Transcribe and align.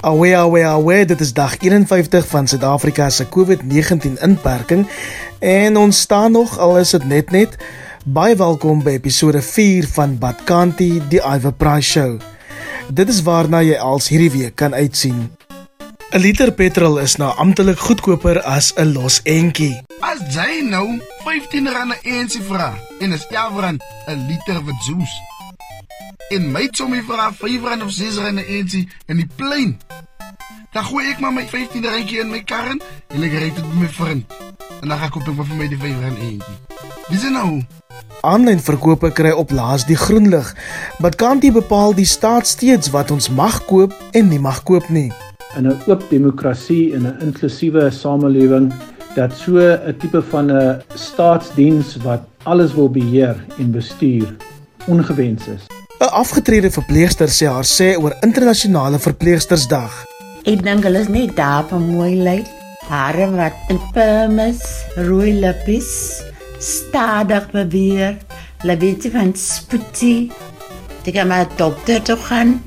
Awe 0.00 0.36
awe 0.36 0.64
awe, 0.64 1.04
dit 1.04 1.20
is 1.20 1.32
dag 1.32 1.58
51 1.58 2.26
van 2.26 2.46
Suid-Afrika 2.48 3.10
se 3.10 3.26
COVID-19 3.28 4.18
inperking 4.22 4.88
en 5.38 5.76
ons 5.76 6.00
staan 6.00 6.32
nog 6.32 6.58
al 6.58 6.78
is 6.78 6.90
dit 6.90 7.04
net 7.04 7.30
net 7.30 7.56
baie 8.04 8.36
welkom 8.36 8.82
by 8.82 8.96
episode 8.96 9.42
4 9.42 9.86
van 9.92 10.18
Badkanti 10.18 11.02
die 11.12 11.20
Iver 11.20 11.52
Price 11.52 11.90
Show. 11.90 12.16
Dit 12.88 13.08
is 13.08 13.22
waarna 13.22 13.60
jy 13.62 13.76
als 13.76 14.08
hierdie 14.08 14.32
week 14.34 14.56
kan 14.56 14.74
uitsien. 14.74 15.28
'n 16.10 16.18
Liter 16.18 16.50
petrol 16.50 16.98
is 16.98 17.12
nou 17.22 17.28
amptelik 17.38 17.78
goedkoper 17.78 18.40
as 18.42 18.72
'n 18.74 18.92
los 18.92 19.20
entjie. 19.22 19.78
As 20.00 20.18
jy 20.34 20.66
nou 20.66 20.98
R15 21.22 21.70
'n 21.70 21.94
eensie 22.02 22.42
vra 22.42 22.74
en 22.98 23.12
is 23.12 23.26
R11 23.30 23.78
'n 24.06 24.26
liter 24.26 24.58
wat 24.64 24.74
soos. 24.82 25.12
En 26.28 26.50
my 26.50 26.68
sommer 26.70 27.04
vra 27.06 27.30
R5 27.30 27.62
of 27.62 27.90
R6 27.94 28.18
'n 28.18 28.38
eensie 28.38 28.88
in 29.06 29.16
die 29.16 29.28
plein. 29.36 29.78
Dan 30.72 30.84
gooi 30.84 31.10
ek 31.10 31.20
maar 31.20 31.32
my 31.32 31.46
15 31.46 31.84
randjie 31.84 32.20
in 32.20 32.30
my 32.30 32.42
kar 32.42 32.66
en 32.66 33.22
ek 33.22 33.32
ry 33.32 33.52
dit 33.54 33.64
met 33.64 33.80
my 33.80 33.88
vriend. 33.88 34.24
En 34.80 34.88
dan 34.88 34.98
gaan 34.98 35.06
ek 35.06 35.12
koop 35.12 35.28
ek 35.28 35.46
vir 35.46 35.56
my 35.56 35.68
die 35.68 35.78
5 35.78 36.00
rand 36.00 36.18
eentjie. 36.18 36.58
Dis 37.10 37.22
nou. 37.22 37.62
Aanlyn 38.20 38.60
verkope 38.60 39.12
kry 39.12 39.30
op 39.30 39.50
laas 39.50 39.86
die 39.86 39.96
groen 39.96 40.28
lig. 40.28 40.54
Wat 40.98 41.14
kan 41.14 41.38
dit 41.38 41.52
bepaal 41.52 41.94
die 41.94 42.06
staat 42.06 42.46
steeds 42.46 42.90
wat 42.90 43.10
ons 43.10 43.28
mag 43.28 43.64
koop 43.64 43.94
en 44.10 44.28
nie 44.28 44.40
mag 44.40 44.62
koop 44.62 44.88
nie? 44.88 45.12
In 45.56 45.66
'n 45.66 45.76
oop 45.86 46.02
demokrasie 46.10 46.94
en 46.94 47.02
'n 47.06 47.16
inklusiewe 47.20 47.90
samelewing 47.90 48.72
dat 49.14 49.32
so 49.34 49.58
'n 49.58 49.96
tipe 49.98 50.22
van 50.22 50.50
'n 50.52 50.82
staatsdiens 50.94 51.96
wat 51.96 52.22
alles 52.42 52.74
wil 52.74 52.90
beheer 52.90 53.36
en 53.58 53.70
bestuur 53.70 54.36
ongewens 54.86 55.46
is. 55.46 55.66
'n 56.00 56.04
Afgetrede 56.04 56.70
verpleegster 56.70 57.28
sê 57.28 57.46
haar 57.46 57.64
sê 57.64 57.98
oor 57.98 58.16
internasionale 58.20 58.98
verpleegstersdag. 58.98 60.04
Ek 60.44 60.62
dink 60.62 60.84
hulle 60.84 61.00
is 61.00 61.08
net 61.08 61.36
daar 61.36 61.64
vir 61.68 61.80
mooi 61.80 62.14
lyk. 62.22 62.46
Hare 62.88 63.30
wat 63.30 63.52
in 63.68 63.80
permis, 63.92 64.62
rooi 64.96 65.32
lippies, 65.40 66.22
stadig 66.58 67.50
beweeg, 67.50 68.16
hulle 68.62 68.76
weet 68.76 69.02
nie 69.02 69.12
van 69.12 69.34
spoetie. 69.34 70.30
Dit 71.02 71.14
kan 71.14 71.28
maar 71.28 71.46
dokter 71.56 72.02
toe 72.02 72.16
gaan. 72.16 72.62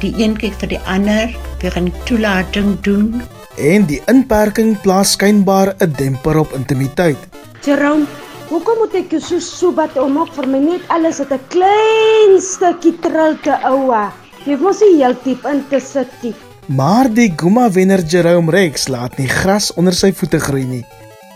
Die 0.00 0.14
een 0.18 0.36
kyk 0.36 0.52
vir 0.60 0.68
die 0.68 0.82
ander, 0.86 1.30
'n 1.72 1.92
toelating 2.04 2.80
doen. 2.80 3.22
En 3.56 3.86
die 3.86 4.02
inperking 4.06 4.80
plaas 4.80 5.12
skynbaar 5.16 5.74
'n 5.78 5.92
demper 5.96 6.38
op 6.38 6.52
intimiteit. 6.52 7.18
Jerome, 7.64 8.04
hoekom 8.48 8.78
moet 8.78 8.94
ek 8.94 9.20
so 9.20 9.38
sobat 9.38 9.96
om 9.98 10.18
ook 10.18 10.32
vir 10.34 10.48
my 10.48 10.58
net 10.58 10.82
alles 10.88 11.18
het 11.18 11.32
'n 11.32 11.40
klein 11.48 12.40
stukkie 12.40 12.98
tril 13.00 13.36
te 13.42 13.54
oua? 13.62 14.12
Jy 14.44 14.56
mos 14.60 14.80
nie 14.80 15.00
heeltyd 15.00 15.44
in 15.44 15.64
te 15.68 15.80
sit 15.80 16.10
nie. 16.22 16.34
Maar 16.66 17.08
die 17.12 17.32
Guma 17.36 17.70
wenner 17.70 18.00
Jerome 18.00 18.50
Rex 18.50 18.88
laat 18.88 19.18
nie 19.18 19.28
gras 19.28 19.72
onder 19.76 19.92
sy 19.92 20.12
voete 20.12 20.38
groei 20.40 20.64
nie. 20.64 20.84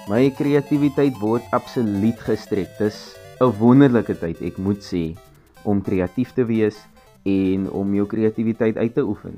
My 0.09 0.31
kreatiwiteit 0.31 1.19
word 1.21 1.43
absoluut 1.53 2.21
gestrek. 2.25 2.69
Dis 2.79 3.17
'n 3.41 3.53
wonderlike 3.59 4.19
tyd, 4.19 4.41
ek 4.43 4.57
moet 4.57 4.81
sê, 4.81 5.17
om 5.65 5.83
kreatief 5.83 6.33
te 6.33 6.45
wees 6.45 6.77
en 7.25 7.71
om 7.71 7.95
jou 7.95 8.07
kreatiwiteit 8.07 8.77
uit 8.77 8.95
te 8.95 9.05
oefen. 9.05 9.37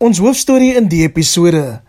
Ons 0.00 0.18
hoofstorie 0.18 0.72
in 0.74 0.88
die 0.90 1.04
episode 1.04 1.82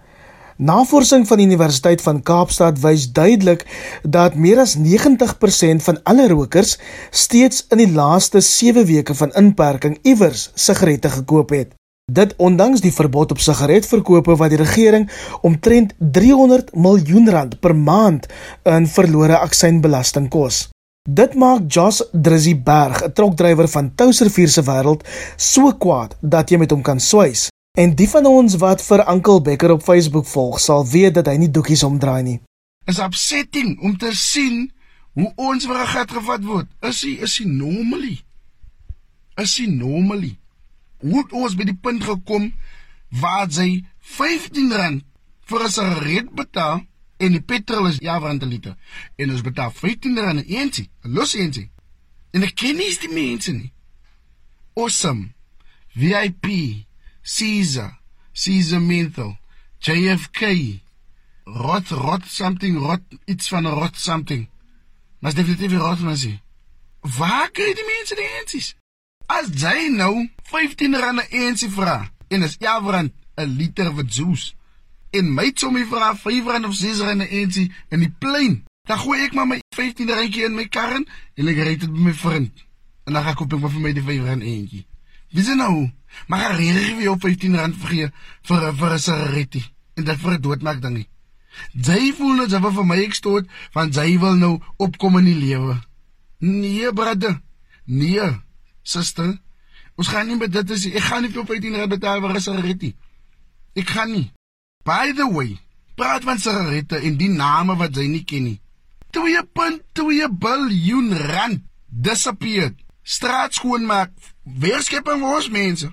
Navorsing 0.61 1.23
van 1.25 1.39
die 1.41 1.47
Universiteit 1.47 2.03
van 2.05 2.19
Kaapstad 2.21 2.77
wys 2.83 3.07
duidelik 3.15 3.63
dat 4.03 4.35
meer 4.37 4.61
as 4.61 4.75
90% 4.77 5.81
van 5.87 5.97
alle 6.03 6.27
rokers 6.29 6.75
steeds 7.09 7.65
in 7.73 7.81
die 7.81 7.89
laaste 7.89 8.43
7 8.45 8.85
weke 8.85 9.17
van 9.17 9.33
inperking 9.33 9.97
iewers 10.03 10.51
sigarette 10.53 11.09
gekoop 11.09 11.55
het. 11.57 11.80
Dit 12.11 12.33
ondanks 12.37 12.81
die 12.81 12.91
verbod 12.91 13.31
op 13.31 13.39
sigaretverkope 13.39 14.35
wat 14.35 14.51
die 14.51 14.59
regering 14.59 15.07
omtrent 15.47 15.93
300 15.99 16.73
miljoen 16.75 17.29
rand 17.29 17.59
per 17.59 17.75
maand 17.75 18.27
in 18.67 18.87
verlore 18.87 19.37
aksynbelasting 19.37 20.27
kos. 20.29 20.67
Dit 21.09 21.33
maak 21.33 21.69
Joss 21.71 22.03
Drizzy 22.11 22.55
Berg, 22.55 23.03
'n 23.03 23.13
trokdrywer 23.13 23.67
van 23.67 23.95
Touservier 23.95 24.49
se 24.49 24.61
wêreld, 24.61 25.07
so 25.37 25.71
kwaad 25.71 26.17
dat 26.21 26.49
jy 26.49 26.57
met 26.57 26.71
hom 26.71 26.81
kan 26.81 26.99
swys. 26.99 27.49
En 27.77 27.95
die 27.95 28.09
van 28.09 28.25
ons 28.25 28.55
wat 28.55 28.81
vir 28.81 29.09
Uncle 29.09 29.41
Becker 29.41 29.71
op 29.71 29.83
Facebook 29.83 30.25
volg, 30.25 30.59
sal 30.59 30.85
weet 30.87 31.13
dat 31.13 31.25
hy 31.25 31.37
nie 31.37 31.51
doekies 31.51 31.83
omdraai 31.83 32.23
nie. 32.23 32.39
Is 32.85 32.99
upsetting 32.99 33.79
om 33.81 33.97
te 33.97 34.11
sien 34.13 34.71
hoe 35.13 35.31
ons 35.35 35.65
vir 35.65 35.77
'n 35.77 35.87
gat 35.87 36.11
gevat 36.11 36.43
word. 36.43 36.67
Is 36.81 37.01
hy 37.03 37.17
is 37.21 37.37
hy 37.37 37.45
normally? 37.45 38.19
Is 39.37 39.57
hy 39.57 39.65
normally? 39.65 40.40
Het 41.01 41.31
ons 41.31 41.55
by 41.55 41.65
die 41.69 41.77
punt 41.77 42.03
gekom 42.03 42.53
waar 43.21 43.49
jy 43.49 43.83
15 43.99 44.71
rand 44.73 45.03
vir 45.49 45.63
'n 45.63 45.69
sigaret 45.69 46.29
betaal 46.35 46.85
en 47.17 47.31
die 47.31 47.41
petrol 47.41 47.87
is 47.87 47.97
ja 47.99 48.17
rand 48.17 48.43
'n 48.43 48.47
liter 48.47 48.75
en 49.17 49.31
ons 49.31 49.41
betaal 49.41 49.71
15 49.71 50.17
rand 50.17 50.39
'n 50.39 50.47
eensie, 50.47 50.89
'n 51.03 51.13
los 51.13 51.33
eensie. 51.33 51.69
En 52.31 52.43
ek 52.43 52.55
ken 52.55 52.75
nie 52.75 52.97
die 52.99 53.13
mense 53.13 53.51
nie. 53.51 53.73
Awesome. 54.75 55.33
VIP 55.93 56.47
Caesar, 57.21 57.99
Caesar 58.33 58.81
Menthol, 58.81 59.37
JFK, 59.79 60.79
rot 61.43 61.89
rot 61.89 62.25
something 62.25 62.77
rot 62.77 63.01
iets 63.25 63.49
van 63.49 63.67
'n 63.67 63.73
rot 63.73 63.97
something. 63.97 64.47
Maar 65.19 65.33
definitief 65.33 65.77
rot 65.77 65.99
mens. 65.99 66.27
Waar 67.01 67.51
kry 67.51 67.73
die 67.73 67.85
mense 67.85 68.15
die 68.15 68.29
ensies? 68.39 68.75
As 69.31 69.47
jy 69.55 69.87
nou 69.95 70.27
15 70.51 70.97
rand 70.99 71.21
'n 71.21 71.31
ensie 71.47 71.69
vra 71.71 72.11
en 72.27 72.43
is 72.43 72.57
11 72.59 72.89
rand 72.93 73.11
'n 73.39 73.55
liter 73.59 73.89
wat 73.95 74.11
soos 74.13 74.55
en 75.11 75.33
my 75.33 75.51
sommer 75.55 75.85
vra 75.87 76.15
5 76.15 76.45
rand 76.51 76.65
of 76.65 76.75
6 76.75 76.99
rand 76.99 77.21
'n 77.21 77.31
ensie 77.39 77.71
in 77.89 77.99
die 77.99 78.11
plein, 78.19 78.65
dan 78.87 78.97
gooi 78.97 79.23
ek 79.23 79.33
maar 79.33 79.47
my 79.47 79.59
15 79.75 80.09
randjie 80.09 80.43
in 80.43 80.55
my 80.55 80.67
kar 80.67 80.91
en 80.95 81.47
ek 81.47 81.57
ry 81.57 81.75
dit 81.77 81.91
met 81.91 82.03
my 82.03 82.13
vriend. 82.13 82.51
En 83.05 83.13
dan 83.13 83.23
gaan 83.23 83.31
ek 83.31 83.37
koop 83.37 83.53
ek 83.53 83.71
vir 83.71 83.79
my 83.79 83.93
die 83.93 84.03
5 84.03 84.23
rand 84.23 84.43
eentjie. 84.43 84.85
Wie 85.31 85.41
is 85.41 85.55
nou? 85.55 85.91
Maar 86.27 86.57
hy 86.57 86.67
ry 86.75 86.91
vir 86.95 87.03
jou 87.03 87.17
15 87.19 87.55
rand 87.55 87.75
vir 87.75 88.11
vir 88.43 88.91
'n 88.93 88.99
sigaretjie 88.99 89.65
en 89.95 90.03
dit 90.03 90.17
vir 90.19 90.31
'n 90.31 90.41
doodmaak 90.41 90.81
dingie. 90.81 91.07
Jy 91.73 92.13
voel 92.17 92.35
net 92.35 92.53
asof 92.53 92.73
vir 92.73 92.85
my 92.85 92.97
ek 93.03 93.13
stoot 93.13 93.47
van 93.71 93.91
jy 93.91 94.19
wil 94.19 94.35
nou 94.35 94.59
opkom 94.77 95.17
in 95.17 95.25
die 95.25 95.39
lewe. 95.39 95.81
Nee, 96.39 96.93
brother. 96.93 97.41
Nee, 97.85 98.41
suster. 98.83 99.37
Ons 99.95 100.07
gaan 100.07 100.27
nie 100.27 100.37
met 100.37 100.51
dit 100.51 100.69
is 100.69 100.85
ek 100.91 101.07
gaan 101.09 101.23
nie 101.23 101.31
vir 101.31 101.45
15 101.45 101.75
rand 101.75 101.89
betaal 101.89 102.21
vir 102.21 102.35
'n 102.35 102.41
sigaretjie. 102.41 102.95
Ek 103.75 103.89
gaan 103.89 104.11
nie. 104.11 104.31
By 104.83 105.13
the 105.15 105.27
way, 105.31 105.59
praat 105.95 106.23
van 106.23 106.39
sigarette 106.39 106.97
en 106.97 107.17
die 107.17 107.29
name 107.29 107.75
wat 107.75 107.95
jy 107.95 108.07
nie 108.07 108.23
ken 108.23 108.43
nie. 108.43 108.59
2.2 109.11 110.29
biljoen 110.29 111.13
rand 111.13 111.61
disappeared 111.89 112.75
straat 113.03 113.53
skoonmaak, 113.53 114.11
weerskepping 114.43 115.21
vir 115.21 115.35
ons 115.35 115.49
mense. 115.51 115.89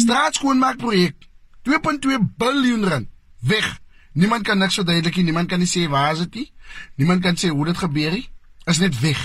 Straat 0.00 0.38
skoonmaak 0.38 0.78
projek 0.80 1.28
2.2 1.66 2.20
biljoen 2.38 2.84
rand 2.86 3.08
weg. 3.40 3.66
Niemand 4.16 4.46
kan 4.48 4.58
niks 4.58 4.78
verduidelik 4.80 5.16
nie, 5.16 5.28
niemand 5.28 5.50
kan 5.50 5.60
nie 5.60 5.68
sê 5.68 5.86
waar 5.90 6.14
is 6.14 6.24
dit 6.24 6.40
nie. 6.40 6.48
Niemand 6.96 7.24
kan 7.24 7.36
sê 7.36 7.50
hoe 7.52 7.66
dit 7.68 7.78
gebeur 7.78 8.14
het. 8.16 8.28
Is 8.66 8.80
net 8.82 8.96
weg. 9.00 9.20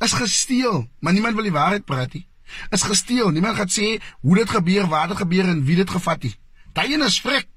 Is 0.00 0.14
gesteel, 0.16 0.86
maar 1.00 1.12
niemand 1.12 1.34
wil 1.34 1.48
die 1.48 1.54
waarheid 1.54 1.84
praat 1.84 2.14
nie. 2.14 2.26
Is 2.70 2.82
gesteel, 2.82 3.30
niemand 3.30 3.56
gaan 3.56 3.68
sê 3.68 3.98
hoe 4.20 4.36
dit 4.36 4.50
gebeur, 4.50 4.86
waar 4.86 5.08
dit 5.08 5.16
gebeur 5.16 5.48
en 5.48 5.64
wie 5.64 5.76
dit 5.76 5.90
gevat 5.90 6.22
het. 6.22 6.38
Daai 6.72 6.92
een 6.92 7.02
is 7.02 7.20
vrek. 7.20 7.48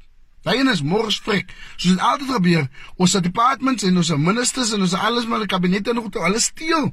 Daai 0.43 0.59
een 0.59 0.67
is 0.67 0.81
mors 0.81 1.19
vrek. 1.23 1.53
Soos 1.75 1.93
dit 1.93 1.99
altyd 1.99 2.31
gebeur, 2.35 2.67
ons 2.97 3.11
departments 3.11 3.83
en 3.83 3.97
ons 3.97 4.15
ministers 4.17 4.73
en 4.73 4.81
ons 4.81 4.93
alles 4.93 5.25
maar 5.25 5.45
die 5.45 5.47
kabinette 5.47 5.93
nog 5.93 6.09
toe 6.11 6.21
alles 6.21 6.49
steel. 6.51 6.91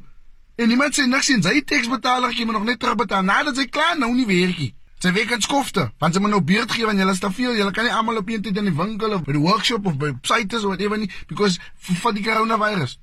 En 0.61 0.69
niemand 0.69 0.95
sê 0.95 1.07
niks 1.09 1.31
en 1.33 1.43
sy 1.43 1.63
teksbetaler 1.65 2.35
gee 2.37 2.47
my 2.47 2.53
nog 2.53 2.67
net 2.69 2.79
terugbetaal 2.83 3.25
nadat 3.25 3.57
sy 3.57 3.67
klaar 3.73 3.97
nou 3.99 4.13
nie 4.15 4.27
werkie. 4.29 4.75
Sy 5.01 5.15
werk 5.17 5.31
in 5.33 5.41
skofte, 5.41 5.87
want 6.03 6.13
sy 6.13 6.21
moet 6.21 6.35
nou 6.35 6.43
beurt 6.45 6.75
gee 6.77 6.85
want 6.85 7.01
jy 7.01 7.07
is 7.09 7.23
te 7.23 7.31
veel. 7.33 7.55
Jy 7.57 7.69
kan 7.73 7.87
nie 7.89 7.95
almal 7.97 8.21
op 8.21 8.29
een 8.29 8.43
tyd 8.45 8.59
in 8.61 8.69
die 8.69 8.77
winkel 8.77 9.17
of 9.17 9.23
by 9.25 9.33
die 9.33 9.41
workshop 9.41 9.87
of 9.89 9.97
by 10.01 10.13
sites 10.29 10.61
of 10.61 10.75
whatever 10.75 11.01
nie 11.01 11.09
because 11.31 11.57
van 12.03 12.19
die 12.19 12.25
coronavirus. 12.27 12.99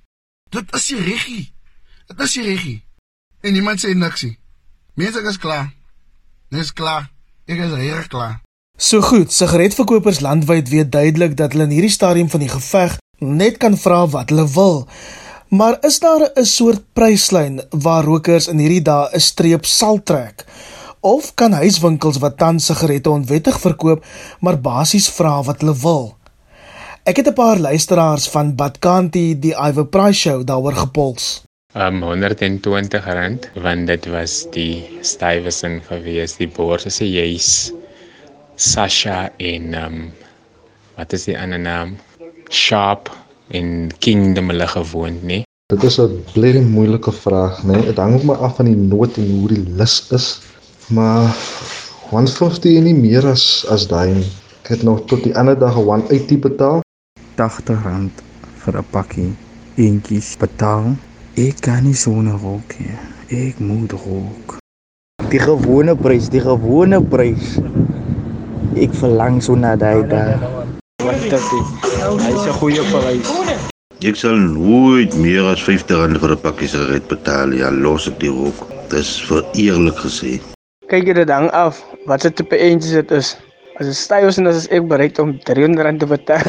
Dit 0.53 0.75
is 0.77 0.85
die 0.91 0.99
reggie. 1.01 1.45
Dit 2.11 2.21
is 2.21 2.35
die 2.37 2.45
reggie. 2.45 2.77
En 3.41 3.57
niemand 3.57 3.81
sê 3.81 3.95
niks 3.97 4.27
nie. 4.27 4.37
Mense 4.97 5.21
is 5.29 5.37
klaar. 5.37 5.67
Dis 6.49 6.71
klaar. 6.73 7.03
Ek 7.45 7.59
is 7.61 7.73
reg 7.77 8.07
klaar. 8.09 8.39
So 8.81 9.03
goed, 9.05 9.29
sigaretverkopers 9.29 10.23
landwyd 10.25 10.71
weet 10.73 10.89
duidelik 10.89 11.35
dat 11.37 11.53
hulle 11.53 11.67
in 11.69 11.75
hierdie 11.75 11.93
stadium 11.93 12.31
van 12.33 12.41
die 12.41 12.49
geveg 12.49 12.95
net 13.21 13.59
kan 13.61 13.77
vra 13.77 13.99
wat 14.09 14.33
hulle 14.33 14.47
wil. 14.55 14.79
Maar 15.53 15.77
is 15.85 15.99
daar 16.01 16.25
'n 16.33 16.45
soort 16.45 16.81
pryslyn 16.97 17.61
waar 17.69 18.09
rokers 18.09 18.47
in 18.47 18.57
hierdie 18.57 18.81
dae 18.81 19.13
'n 19.13 19.19
streep 19.19 19.65
sal 19.65 20.01
trek? 20.03 20.45
Of 20.99 21.33
kan 21.35 21.53
huiswinkels 21.53 22.17
wat 22.17 22.37
tans 22.37 22.65
sigarette 22.65 23.09
onwettig 23.09 23.59
verkoop, 23.59 24.05
maar 24.41 24.57
basies 24.57 25.09
vra 25.09 25.43
wat 25.43 25.61
hulle 25.61 25.77
wil? 25.77 26.17
Ek 27.05 27.17
het 27.17 27.27
'n 27.27 27.33
paar 27.33 27.59
luisteraars 27.59 28.29
van 28.29 28.55
Badkanti 28.55 29.39
die 29.39 29.53
Iver 29.53 29.85
Price 29.85 30.19
Show 30.19 30.43
daaroor 30.43 30.75
gepols. 30.75 31.46
Um 31.77 32.01
120 32.01 33.05
rand 33.05 33.43
want 33.61 33.85
dit 33.85 34.05
was 34.09 34.47
die 34.49 34.81
stywesin 35.05 35.75
gewees 35.85 36.33
die 36.39 36.47
borse 36.49 36.89
se 36.89 37.05
juis 37.05 37.49
Sasha 38.55 39.27
en 39.37 39.75
um 39.77 39.97
wat 40.97 41.13
is 41.13 41.27
die 41.29 41.35
ander 41.37 41.61
naam? 41.61 41.91
Sharp 42.49 43.11
en 43.53 43.91
Kingdom 44.01 44.49
hulle 44.49 44.67
gewoond 44.73 45.21
nê 45.21 45.43
Dit 45.69 45.85
is 45.85 45.99
'n 46.01 46.17
baie 46.33 46.65
moeilike 46.65 47.13
vraag 47.13 47.61
nê 47.69 47.77
dit 47.85 48.01
hang 48.01 48.15
ook 48.17 48.25
maar 48.29 48.41
af 48.47 48.55
van 48.57 48.73
die 48.73 48.81
nood 48.93 49.17
en 49.21 49.29
hoe 49.37 49.53
die 49.53 49.65
lus 49.77 49.95
is 50.17 50.27
maar 50.89 51.29
150 52.09 52.77
en 52.79 52.89
nie 52.89 52.97
meer 53.05 53.27
as 53.27 53.65
as 53.69 53.85
daai 53.91 54.13
nie. 54.15 54.31
Ek 54.63 54.71
het 54.73 54.83
nog 54.83 55.05
tot 55.05 55.21
die 55.23 55.35
ander 55.35 55.59
dag 55.59 55.77
'n 55.77 55.85
180 55.85 56.39
betaal. 56.39 56.81
R80 57.37 58.09
vir 58.63 58.77
'n 58.81 58.89
pakkie 58.89 59.31
eentjies 59.75 60.33
betaal. 60.41 60.97
Ek 61.37 61.59
kan 61.61 61.83
nie 61.85 61.93
sonder 61.93 62.33
rook 62.41 62.71
nie. 62.81 62.95
Ek 63.29 63.59
moet 63.61 63.91
rook. 63.93 64.55
Die 65.29 65.37
gewone 65.37 65.93
prys, 65.93 66.31
die 66.33 66.41
gewone 66.41 66.97
prys. 67.11 67.59
Ek 68.73 68.95
verlang 68.97 69.37
so 69.45 69.53
na 69.53 69.75
daai 69.77 70.01
dag. 70.09 70.41
Wat 71.05 71.21
dit 71.21 71.37
is. 71.37 71.45
Hy 71.93 72.31
is 72.33 72.47
'n 72.49 72.57
goeie 72.57 72.81
prys. 72.89 73.29
Ek 74.01 74.17
sal 74.17 74.33
nooit 74.33 75.13
meer 75.21 75.45
as 75.53 75.61
R50 75.61 76.17
vir 76.17 76.33
'n 76.33 76.41
pakkie 76.41 76.73
sigaret 76.73 77.05
betaal 77.05 77.53
nie. 77.53 77.61
Ja, 77.61 77.69
los 77.69 78.09
ek 78.09 78.17
die 78.17 78.33
rook. 78.33 78.65
Dis 78.89 79.21
vir 79.29 79.45
eerlik 79.53 80.01
gesê. 80.01 80.41
Kyk 80.89 81.13
dit 81.13 81.29
hang 81.29 81.53
af 81.53 81.85
wat 82.07 82.21
se 82.25 82.33
tipe 82.33 82.57
eentjies 82.57 82.97
dit 82.97 83.11
is. 83.11 83.37
As 83.77 83.85
dit 83.85 83.95
styf 83.95 84.25
is 84.25 84.37
en 84.41 84.47
as 84.47 84.65
ek 84.73 84.89
bereid 84.89 85.19
om 85.19 85.37
R300 85.45 85.99
te 86.01 86.07
betaal. 86.09 86.47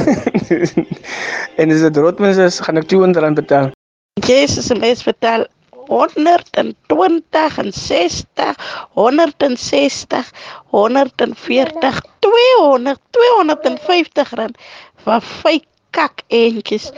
en 1.60 1.70
as 1.76 1.80
dit 1.84 1.96
rotmens 1.96 2.40
is, 2.40 2.60
gaan 2.60 2.80
ek 2.80 2.88
R200 2.88 3.36
betaal. 3.36 3.76
Jesus, 4.18 4.68
mens 4.78 5.02
betaal 5.04 5.46
120 5.88 7.58
en 7.58 7.72
60, 7.72 8.56
160, 8.94 10.30
140, 10.70 12.02
200, 12.18 13.00
250 13.10 14.34
rand 14.40 14.56
vir 15.04 15.20
vyf 15.42 15.64
kak 15.90 16.22
eentjies. 16.28 16.90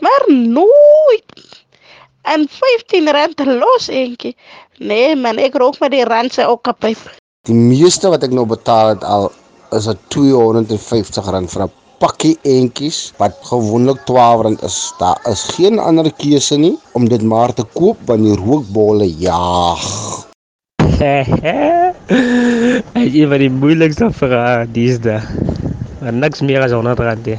Maar 0.00 0.24
nooit 0.28 1.32
en 2.22 2.46
15 2.50 3.10
rand 3.10 3.40
los 3.46 3.88
eentjie. 3.88 4.36
Nee 4.78 5.16
man, 5.16 5.38
ek 5.38 5.56
rook 5.58 5.80
met 5.80 5.94
die 5.94 6.04
rand 6.04 6.34
se 6.34 6.46
ook 6.46 6.68
op. 6.70 6.86
Die 7.46 7.54
meeste 7.54 8.10
wat 8.12 8.22
ek 8.26 8.34
nou 8.34 8.46
betaal 8.46 8.94
het 8.94 9.04
al 9.04 9.30
is 9.76 9.88
dit 9.90 10.16
R250 10.18 11.50
vir 11.52 11.66
'n 11.66 11.72
pakkie 12.02 12.36
eentjies 12.44 13.12
wat 13.20 13.36
gewoonlik 13.48 13.98
R12 14.04 14.64
is. 14.66 14.92
Daar 15.00 15.20
is 15.30 15.42
geen 15.56 15.78
ander 15.78 16.10
keuse 16.20 16.56
nie 16.60 16.76
om 16.92 17.08
dit 17.08 17.22
maar 17.22 17.54
te 17.54 17.64
koop 17.76 17.96
want 18.08 18.24
die 18.26 18.36
rookbolle 18.36 19.08
jaag. 19.20 19.84
Hy 22.96 23.04
is 23.04 23.28
vir 23.28 23.40
die 23.42 23.50
moeilikste 23.52 24.10
vrae 24.14 24.66
dis 24.76 25.00
da. 25.02 25.20
Maar 26.00 26.12
niks 26.12 26.44
meer 26.44 26.62
as 26.64 26.76
100 26.76 27.02
rand. 27.02 27.32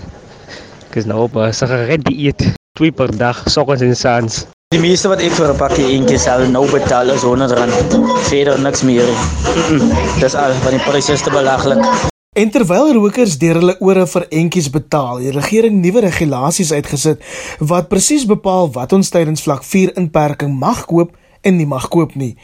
Ek 0.89 0.99
is 0.99 1.05
nou 1.05 1.23
op 1.27 1.37
'n 1.37 1.53
sigaret 1.53 2.03
dieet, 2.09 2.41
twee 2.77 2.91
per 2.91 3.13
dag, 3.17 3.43
soggens 3.49 3.81
en 3.81 3.95
saans. 3.95 4.45
Die 4.73 4.81
meeste 4.83 5.07
wat 5.07 5.21
ek 5.21 5.31
vir 5.31 5.53
'n 5.53 5.57
pakkie 5.57 5.87
eentjies 5.93 6.23
sal 6.27 6.43
nou 6.51 6.65
betaal 6.71 7.09
is 7.13 7.23
R100. 7.23 7.95
Verder 8.27 8.59
niks 8.59 8.83
meer. 8.83 9.07
Mm 9.07 9.79
-mm. 9.79 10.19
Dis 10.19 10.35
al 10.35 10.53
van 10.65 10.71
die 10.75 10.85
pryse 10.89 11.13
is 11.13 11.21
te 11.21 11.29
belaglik. 11.29 12.16
En 12.37 12.49
terwyl 12.53 12.91
rokers 12.93 13.37
deur 13.41 13.57
hulle 13.57 13.73
ore 13.81 14.03
vir 14.05 14.25
entjies 14.39 14.67
betaal, 14.69 15.23
die 15.23 15.31
regering 15.33 15.79
nuwe 15.81 16.03
regulasies 16.05 16.69
uitgesit 16.69 17.23
wat 17.71 17.87
presies 17.89 18.27
bepaal 18.29 18.69
wat 18.75 18.93
ons 18.93 19.09
tydens 19.09 19.41
vlak 19.47 19.63
4 19.65 19.95
inperking 19.97 20.53
mag 20.53 20.83
koop 20.85 21.15
en 21.41 21.57
nie 21.57 21.65
mag 21.65 21.87
koop 21.89 22.13
nie. 22.13 22.35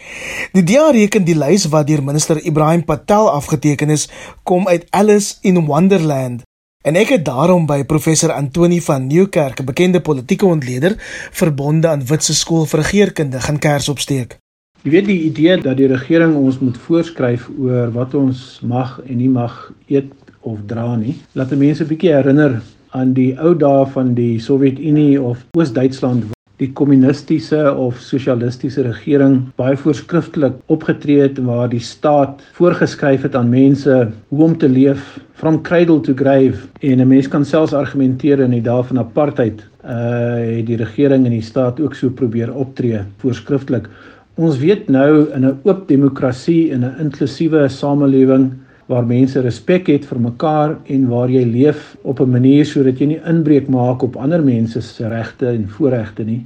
Die 0.57 0.66
DA 0.66 0.88
reken 0.98 1.28
die 1.30 1.38
lys 1.38 1.68
wat 1.69 1.92
deur 1.92 2.01
minister 2.01 2.42
Ibrahim 2.42 2.81
Patel 2.90 3.30
afgeteken 3.36 3.94
is, 3.94 4.07
kom 4.42 4.66
uit 4.68 4.90
Alice 4.90 5.38
in 5.45 5.62
Wonderland. 5.69 6.42
En 6.81 6.98
ek 6.98 7.13
het 7.13 7.25
daarom 7.30 7.69
by 7.69 7.84
professor 7.86 8.34
Antoni 8.34 8.81
van 8.81 9.06
Nieuwkerk, 9.07 9.62
'n 9.62 9.69
bekende 9.69 10.01
politieke 10.01 10.46
ontleder, 10.46 10.96
verbonde 11.31 11.88
aan 11.88 12.06
Witse 12.06 12.34
Skool 12.34 12.66
vir 12.66 12.80
Regeringskunde, 12.80 13.42
gaan 13.42 13.60
kers 13.60 13.89
opsteek. 13.89 14.43
Jy 14.83 14.91
weet 14.91 15.06
die 15.07 15.21
idee 15.30 15.53
dat 15.63 15.77
die 15.80 15.85
regering 15.88 16.33
ons 16.35 16.57
moet 16.59 16.75
voorskryf 16.83 17.45
oor 17.56 17.94
wat 17.95 18.12
ons 18.19 18.39
mag 18.68 18.97
en 19.06 19.15
nie 19.15 19.30
mag 19.31 19.53
eet 19.88 20.09
of 20.44 20.57
dra 20.68 20.97
nie. 21.00 21.15
Laat 21.39 21.56
mense 21.56 21.85
'n 21.85 21.88
bietjie 21.88 22.12
herinner 22.12 22.59
aan 22.91 23.13
die 23.13 23.31
ou 23.39 23.53
dae 23.56 23.85
van 23.94 24.13
die 24.13 24.39
Sowjetunie 24.39 25.21
of 25.21 25.45
Oos-Duitsland 25.56 26.33
die 26.59 26.69
kommunistiese 26.75 27.74
of 27.74 28.01
sosialistiese 28.01 28.83
regering 28.83 29.39
baie 29.56 29.77
voorskrifklik 29.77 30.59
opgetree 30.68 31.21
het 31.21 31.39
waar 31.39 31.69
die 31.69 31.79
staat 31.79 32.44
voorgeskryf 32.59 33.21
het 33.21 33.36
aan 33.36 33.50
mense 33.50 34.12
hoe 34.29 34.44
om 34.44 34.57
te 34.57 34.68
leef 34.68 35.18
from 35.33 35.62
cradle 35.62 36.01
to 36.01 36.13
grave 36.13 36.68
en 36.81 37.00
'n 37.00 37.07
mens 37.07 37.27
kan 37.27 37.45
selfs 37.45 37.74
argumenteer 37.74 38.39
in 38.39 38.51
die 38.51 38.62
dae 38.62 38.83
van 38.83 39.00
apartheid 39.00 39.63
uh 39.83 40.57
het 40.57 40.65
die 40.68 40.77
regering 40.77 41.25
en 41.25 41.31
die 41.31 41.41
staat 41.41 41.79
ook 41.79 41.95
so 41.95 42.09
probeer 42.09 42.53
optree 42.53 43.00
voorskrifklik 43.18 43.88
Ons 44.33 44.57
weet 44.57 44.88
nou 44.89 45.30
in 45.30 45.45
'n 45.45 45.59
oop 45.63 45.88
demokrasie 45.88 46.71
en 46.71 46.81
'n 46.81 46.95
inklusiewe 47.00 47.68
samelewing 47.69 48.51
waar 48.88 49.06
mense 49.06 49.39
respek 49.39 49.88
het 49.88 50.06
vir 50.06 50.19
mekaar 50.19 50.77
en 50.85 51.07
waar 51.07 51.30
jy 51.30 51.44
leef 51.44 51.95
op 52.01 52.19
'n 52.19 52.31
manier 52.31 52.65
sodat 52.65 53.00
jy 53.00 53.06
nie 53.06 53.21
inbreuk 53.25 53.68
maak 53.68 54.01
op 54.01 54.15
ander 54.15 54.44
mense 54.44 54.81
se 54.81 55.07
regte 55.07 55.47
en 55.47 55.69
voorregte 55.69 56.24
nie. 56.24 56.45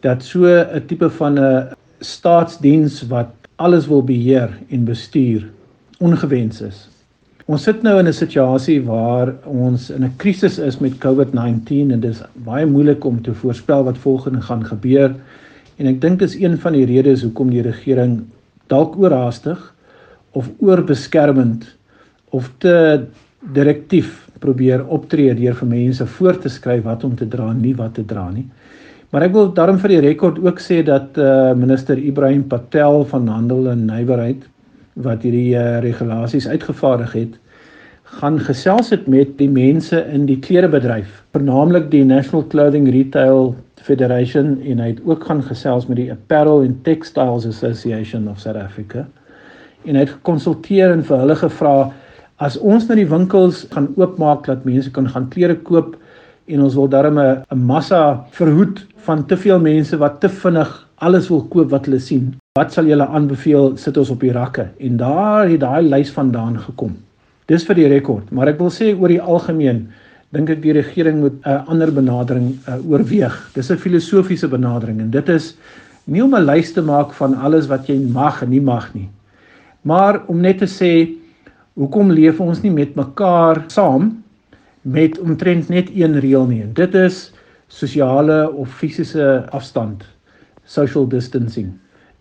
Dat 0.00 0.22
so 0.22 0.46
'n 0.46 0.86
tipe 0.86 1.10
van 1.10 1.38
'n 1.38 1.66
staatsdiens 2.00 3.06
wat 3.08 3.30
alles 3.56 3.88
wil 3.88 4.02
beheer 4.02 4.50
en 4.70 4.84
bestuur 4.84 5.50
ongewens 5.98 6.60
is. 6.60 6.88
Ons 7.46 7.62
sit 7.62 7.82
nou 7.82 7.98
in 7.98 8.06
'n 8.06 8.12
situasie 8.12 8.84
waar 8.84 9.34
ons 9.44 9.90
in 9.90 10.04
'n 10.04 10.16
krisis 10.16 10.58
is 10.58 10.78
met 10.78 10.98
COVID-19 10.98 11.90
en 11.90 12.00
dit 12.00 12.10
is 12.10 12.22
baie 12.44 12.66
moeilik 12.66 13.04
om 13.04 13.22
te 13.22 13.34
voorspel 13.34 13.84
wat 13.84 13.98
volgende 13.98 14.40
gaan 14.40 14.64
gebeur. 14.64 15.14
En 15.78 15.86
ek 15.86 16.00
dink 16.02 16.18
dis 16.22 16.34
een 16.38 16.58
van 16.58 16.74
die 16.74 16.86
redes 16.88 17.22
hoekom 17.22 17.52
die 17.54 17.62
regering 17.62 18.20
dalk 18.70 18.96
oorhaastig 18.98 19.60
of 20.36 20.50
oorbeskermend 20.58 21.68
of 22.34 22.50
te 22.62 23.06
direktief 23.54 24.26
probeer 24.42 24.84
optree 24.94 25.34
deur 25.38 25.54
vir 25.60 25.70
mense 25.70 26.06
voor 26.18 26.38
te 26.42 26.50
skryf 26.52 26.84
wat 26.86 27.04
om 27.06 27.14
te 27.16 27.28
dra 27.30 27.48
en 27.52 27.62
nie 27.62 27.74
wat 27.78 27.94
te 27.98 28.04
dra 28.06 28.26
nie. 28.30 28.46
Maar 29.08 29.28
ek 29.28 29.34
wil 29.34 29.52
daarom 29.56 29.78
vir 29.80 29.94
die 29.94 30.04
rekord 30.04 30.38
ook 30.44 30.60
sê 30.60 30.82
dat 30.84 31.16
uh, 31.16 31.54
minister 31.56 31.96
Ibrahim 31.96 32.44
Patel 32.50 33.06
van 33.08 33.28
Handel 33.32 33.70
en 33.72 33.86
Nywerheid 33.88 34.42
wat 35.00 35.22
hierdie 35.24 35.54
uh, 35.56 35.78
regulasies 35.80 36.48
uitgevaardig 36.50 37.14
het, 37.16 37.38
gaan 38.16 38.38
gesels 38.40 38.90
het 38.90 39.06
met 39.06 39.34
die 39.38 39.50
mense 39.52 39.98
in 40.12 40.24
die 40.26 40.38
klerebedryf, 40.40 41.10
vernaamlik 41.36 41.90
die 41.92 42.04
National 42.08 42.46
Clothing 42.48 42.88
Retail 42.90 43.52
Federation 43.84 44.56
en 44.64 44.80
hy 44.82 44.92
het 44.94 45.02
ook 45.04 45.26
gaan 45.28 45.42
gesels 45.44 45.86
met 45.90 46.00
die 46.00 46.10
Apparel 46.12 46.64
and 46.64 46.80
Textiles 46.86 47.46
Association 47.46 48.28
of 48.28 48.40
South 48.40 48.56
Africa. 48.56 49.04
En 49.84 49.94
hy 49.94 50.06
het 50.06 50.14
gekonsulteer 50.16 50.94
en 50.96 51.04
vir 51.04 51.22
hulle 51.22 51.36
gevra 51.38 51.74
as 52.42 52.56
ons 52.58 52.86
na 52.88 52.96
die 52.98 53.08
winkels 53.08 53.66
gaan 53.74 53.90
oopmaak 53.98 54.46
dat 54.48 54.64
mense 54.66 54.90
kan 54.94 55.08
gaan 55.12 55.28
klere 55.32 55.58
koop 55.68 55.96
en 56.48 56.62
ons 56.64 56.76
wil 56.80 56.88
darm 56.88 57.18
'n 57.20 57.44
massa 57.54 58.24
verhoed 58.32 58.86
van 59.06 59.26
te 59.26 59.36
veel 59.36 59.60
mense 59.60 59.96
wat 59.96 60.20
te 60.20 60.28
vinnig 60.28 60.70
alles 60.96 61.28
wil 61.28 61.42
koop 61.42 61.70
wat 61.70 61.84
hulle 61.86 62.00
sien. 62.00 62.34
Wat 62.58 62.72
sal 62.72 62.86
julle 62.86 63.06
aanbeveel 63.06 63.76
sit 63.76 63.96
ons 63.96 64.10
op 64.10 64.20
die 64.20 64.32
rakke? 64.32 64.68
En 64.80 64.96
daar 64.96 65.48
het 65.48 65.60
daai 65.60 65.82
lys 65.82 66.10
vandaan 66.10 66.58
gekom. 66.58 66.96
Dis 67.48 67.64
vir 67.64 67.78
die 67.78 67.88
rekord, 67.88 68.28
maar 68.30 68.50
ek 68.50 68.58
wil 68.60 68.68
sê 68.72 68.92
oor 68.92 69.08
die 69.08 69.22
algemeen 69.22 69.86
dink 70.36 70.50
ek 70.52 70.60
die 70.60 70.74
regering 70.76 71.22
moet 71.22 71.38
'n 71.40 71.48
uh, 71.48 71.62
ander 71.72 71.88
benadering 71.88 72.50
uh, 72.68 72.76
oorweeg. 72.84 73.32
Dis 73.54 73.70
'n 73.70 73.80
filosofiese 73.80 74.48
benadering 74.48 75.00
en 75.00 75.10
dit 75.10 75.28
is 75.28 75.56
nie 76.04 76.20
om 76.20 76.34
'n 76.34 76.44
lys 76.44 76.72
te 76.72 76.82
maak 76.82 77.14
van 77.16 77.34
alles 77.34 77.66
wat 77.66 77.88
jy 77.88 77.96
mag 77.96 78.42
en 78.42 78.50
nie 78.50 78.60
mag 78.60 78.94
nie. 78.94 79.08
Maar 79.82 80.20
om 80.28 80.40
net 80.40 80.58
te 80.58 80.68
sê 80.68 81.16
hoekom 81.74 82.10
leef 82.10 82.40
ons 82.40 82.60
nie 82.62 82.70
met 82.70 82.94
mekaar 82.96 83.64
saam 83.68 84.22
met 84.82 85.18
omtrent 85.18 85.68
net 85.68 85.88
een 85.88 86.20
reël 86.20 86.46
nie. 86.46 86.62
En 86.62 86.72
dit 86.72 86.94
is 86.94 87.32
sosiale 87.68 88.52
of 88.52 88.68
fisiese 88.68 89.48
afstand, 89.52 90.04
social 90.64 91.08
distancing 91.08 91.72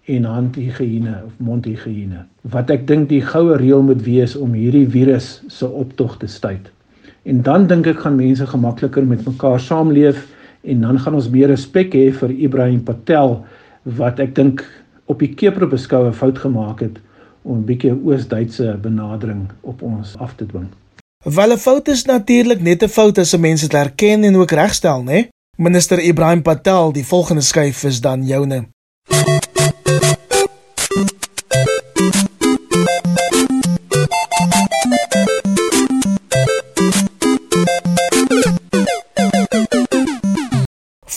en 0.07 0.23
handhygiëne 0.23 1.13
of 1.25 1.33
mondhygiëne. 1.37 2.25
Wat 2.41 2.69
ek 2.69 2.87
dink 2.87 3.09
die 3.09 3.21
goue 3.21 3.57
reël 3.57 3.83
moet 3.83 4.01
wees 4.03 4.35
om 4.35 4.53
hierdie 4.53 4.87
virus 4.87 5.41
se 5.47 5.67
optog 5.67 6.17
te 6.17 6.27
stuit. 6.27 6.71
En 7.23 7.41
dan 7.41 7.67
dink 7.67 7.87
ek 7.87 7.99
gaan 7.99 8.15
mense 8.15 8.47
gemakliker 8.47 9.05
met 9.05 9.25
mekaar 9.25 9.59
saamleef 9.59 10.27
En 10.67 10.81
dan 10.81 10.99
gaan 10.99 11.13
ons 11.15 11.29
meer 11.29 11.47
respek 11.47 11.93
hê 11.95 12.09
vir 12.11 12.33
Ibrahim 12.35 12.81
Patel 12.83 13.37
wat 13.97 14.19
ek 14.19 14.33
dink 14.35 14.63
op 15.07 15.21
die 15.23 15.31
keper 15.31 15.67
beskou 15.71 16.07
'n 16.07 16.13
fout 16.13 16.37
gemaak 16.43 16.81
het 16.83 16.97
om 17.43 17.59
'n 17.59 17.65
bietjie 17.65 17.93
Oos-Duitse 17.93 18.77
benadering 18.81 19.47
op 19.61 19.81
ons 19.81 20.17
af 20.17 20.35
te 20.35 20.45
dwing. 20.45 20.67
Wel 21.23 21.53
'n 21.53 21.57
fout 21.57 21.87
is 21.87 22.05
natuurlik 22.05 22.61
net 22.61 22.83
'n 22.83 22.89
fout 22.89 23.17
as 23.17 23.33
'n 23.33 23.39
mens 23.39 23.61
dit 23.61 23.73
erken 23.73 24.23
en 24.23 24.35
ook 24.35 24.51
regstel, 24.51 25.03
né? 25.03 25.27
Minister 25.57 25.99
Ibrahim 25.99 26.41
Patel, 26.41 26.91
die 26.91 27.05
volgende 27.05 27.41
skuif 27.41 27.83
is 27.83 28.01
dan 28.01 28.25
joune. 28.25 28.67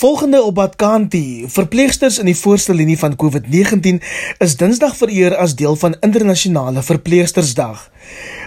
Volgende 0.00 0.42
op 0.42 0.54
Badkanti, 0.54 1.45
verpleegsters 1.47 2.19
in 2.19 2.25
die 2.30 2.37
voorste 2.37 2.73
linie 2.75 2.97
van 2.99 3.12
COVID-19 3.21 3.99
is 4.40 4.54
Dinsdag 4.57 4.95
vereer 4.97 5.35
as 5.37 5.52
deel 5.54 5.75
van 5.76 5.97
internasionale 6.00 6.80
verpleegstersdag. 6.83 7.83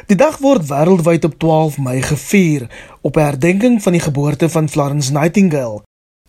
Die 0.10 0.17
dag 0.17 0.39
word 0.41 0.65
wêreldwyd 0.72 1.27
op 1.29 1.36
12 1.38 1.77
Mei 1.77 2.00
gevier 2.01 2.65
op 3.05 3.19
herdenking 3.22 3.75
van 3.83 3.93
die 3.93 4.01
geboorte 4.01 4.50
van 4.50 4.69
Florence 4.69 5.13
Nightingale. 5.13 5.83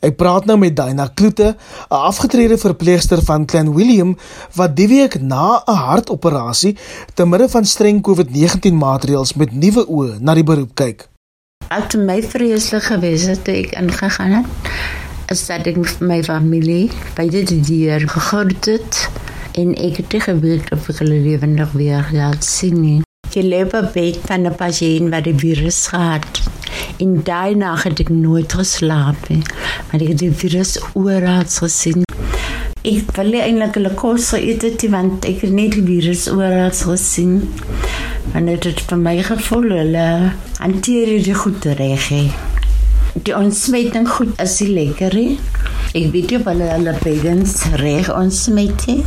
Ek 0.05 0.19
praat 0.21 0.45
nou 0.45 0.59
met 0.61 0.77
Dina 0.77 1.07
Kloete, 1.15 1.57
'n 1.89 2.03
afgetrede 2.11 2.59
verpleegster 2.59 3.23
van 3.25 3.47
Klein 3.47 3.73
Willem 3.75 4.19
wat 4.53 4.77
die 4.77 4.89
week 4.89 5.17
na 5.21 5.63
'n 5.65 5.73
hartoperasie 5.89 6.77
te 7.15 7.25
midde 7.25 7.49
van 7.49 7.65
streng 7.65 8.03
COVID-19 8.03 8.77
maatreëls 8.77 9.33
met 9.35 9.53
nuwe 9.53 9.87
oë 9.89 10.21
na 10.21 10.35
die 10.35 10.45
beroep 10.45 10.75
kyk. 10.75 11.09
Uit 11.69 11.97
my 11.97 12.23
vreeslik 12.23 12.83
gewees 12.83 13.25
het 13.25 13.49
ek 13.49 13.73
ingegaan 13.73 14.31
het 14.31 15.03
is 15.33 15.47
dat 15.49 15.67
ek 15.71 15.79
vir 15.81 16.09
my 16.09 16.19
familie 16.27 16.91
by 17.17 17.25
dit 17.33 17.51
deur 17.69 18.05
gegroet 18.13 18.69
het 18.69 18.99
en 19.61 19.73
ek 19.79 20.03
het 20.03 20.17
geweet 20.27 20.71
of 20.75 20.89
ek 20.91 21.01
hulle 21.03 21.21
lewendig 21.25 21.73
weer 21.79 22.03
gaan 22.11 22.41
sien 22.43 22.81
nie. 22.81 23.01
Ek 23.31 23.43
leef 23.43 23.75
op 23.75 23.93
bed 23.95 24.19
van 24.29 24.47
'n 24.47 24.55
pasiënt 24.55 25.11
wat 25.11 25.25
die 25.25 25.35
virus 25.35 25.87
gehad. 25.91 26.43
En 27.03 27.23
daai 27.23 27.55
nag 27.55 27.83
het 27.83 28.01
ek 28.01 28.09
nooit 28.09 28.53
geslaap 28.53 29.29
nie. 29.29 29.43
Want 29.91 30.03
ek 30.03 30.09
het 30.09 30.19
die 30.19 30.33
virus 30.33 30.79
oral 30.93 31.45
gesien. 31.47 32.03
Ek 32.83 33.17
wil 33.17 33.31
nie 33.33 33.43
eintlik 33.43 33.75
hulle 33.75 33.95
kos 33.95 34.31
geëet 34.35 34.63
het 34.63 34.87
want 34.91 35.25
ek 35.25 35.41
het 35.41 35.53
net 35.53 35.73
die 35.73 35.87
virus 35.87 36.29
oral 36.29 36.71
gesien. 36.71 37.51
Want 38.33 38.47
dit 38.47 38.65
het 38.65 38.81
vir 38.81 38.99
my 38.99 39.23
gevoel 39.23 39.71
hulle 39.71 40.33
hanteer 40.59 41.07
dit 41.23 41.37
goed 41.37 41.65
reg. 41.65 42.09
He 42.09 42.54
die 43.23 43.35
ontsmetting 43.37 44.09
goed 44.11 44.41
is 44.43 44.57
die 44.59 44.73
lekkerie. 44.75 45.37
Ek 45.95 46.09
weet 46.11 46.33
jy 46.35 46.41
hulle 46.43 46.67
hulle 46.73 46.95
beddens 47.05 47.61
reg 47.79 48.11
ontsmet 48.11 48.89
het. 48.89 49.07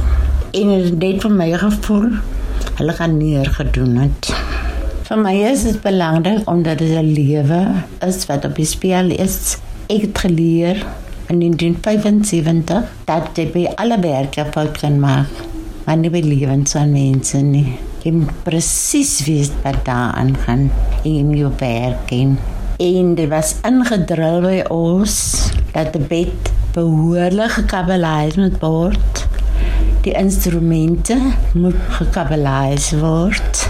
En 0.56 0.72
dit 0.72 1.04
het 1.04 1.26
vir 1.26 1.34
my 1.36 1.50
gevoel 1.60 2.08
hulle 2.78 2.94
gaan 2.96 3.18
neergedoen 3.20 3.98
het. 4.06 4.30
Vir 5.10 5.20
my 5.20 5.34
is 5.50 5.66
dit 5.68 5.80
belangrik 5.84 6.48
omdat 6.48 6.80
dit 6.80 6.96
'n 6.96 7.12
lewe 7.20 7.62
is 8.08 8.26
wat 8.32 8.46
op 8.46 8.56
die 8.56 8.66
spel 8.66 9.12
is. 9.12 9.58
Ek 9.90 10.02
het 10.02 10.18
geleer 10.18 10.86
in 11.28 11.40
1975 11.40 12.84
dat 13.06 13.36
jy 13.36 13.52
by 13.52 13.66
alle 13.76 14.00
werke 14.00 14.46
fout 14.52 14.78
kan 14.80 15.00
maak. 15.00 15.32
Maar 15.86 15.98
nie 15.98 16.10
by 16.10 16.22
lewens 16.22 16.72
van 16.72 16.92
mense 16.92 17.38
nie. 17.38 17.80
Jy 18.04 18.12
moet 18.12 18.44
presies 18.44 19.26
weet 19.26 19.52
wat 19.64 19.86
daar 19.86 20.16
aangaan 20.16 20.72
in 21.04 21.36
jou 21.36 21.52
werk 21.60 22.12
en 22.12 22.38
en 22.78 23.16
dit 23.16 23.30
was 23.30 23.56
ingedrul 23.66 24.44
by 24.44 24.58
ons 24.74 25.14
dat 25.74 25.90
die 25.96 26.04
bed 26.10 26.52
behoorlik 26.76 27.56
gekabeliseer 27.58 28.54
word. 28.62 29.24
Die 30.06 30.14
instrumente 30.18 31.18
moet 31.58 31.80
gekabeliseer 31.98 33.02
word. 33.02 33.64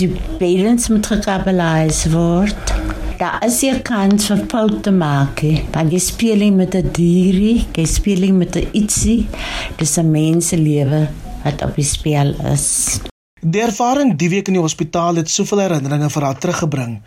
Die 0.00 0.08
beddens 0.40 0.88
moet 0.92 1.08
gekabeliseer 1.12 2.16
word. 2.16 2.72
Daar 3.20 3.40
is 3.44 3.60
hier 3.64 3.80
kans 3.84 4.28
vir 4.28 4.42
foute 4.48 4.92
maak. 4.92 5.44
Want 5.76 5.92
jy 5.92 6.00
speel 6.00 6.40
nie 6.44 6.52
met 6.52 6.74
'n 6.74 6.92
dierie, 6.92 7.66
jy 7.72 7.84
speel 7.84 8.20
nie 8.20 8.32
met 8.32 8.56
'n 8.56 8.68
ietsie. 8.72 9.28
Dis 9.76 9.98
'n 9.98 10.10
menselewe 10.10 11.08
wat 11.44 11.62
op 11.62 11.74
die 11.74 11.84
spel 11.84 12.34
is. 12.52 13.00
Die 13.40 13.60
ervaring 13.60 14.16
die 14.16 14.28
week 14.28 14.48
in 14.48 14.54
die 14.54 14.62
hospitaal 14.62 15.16
het 15.16 15.30
soveel 15.30 15.58
herinneringe 15.58 16.10
vir 16.10 16.22
haar 16.22 16.38
teruggebring 16.38 17.02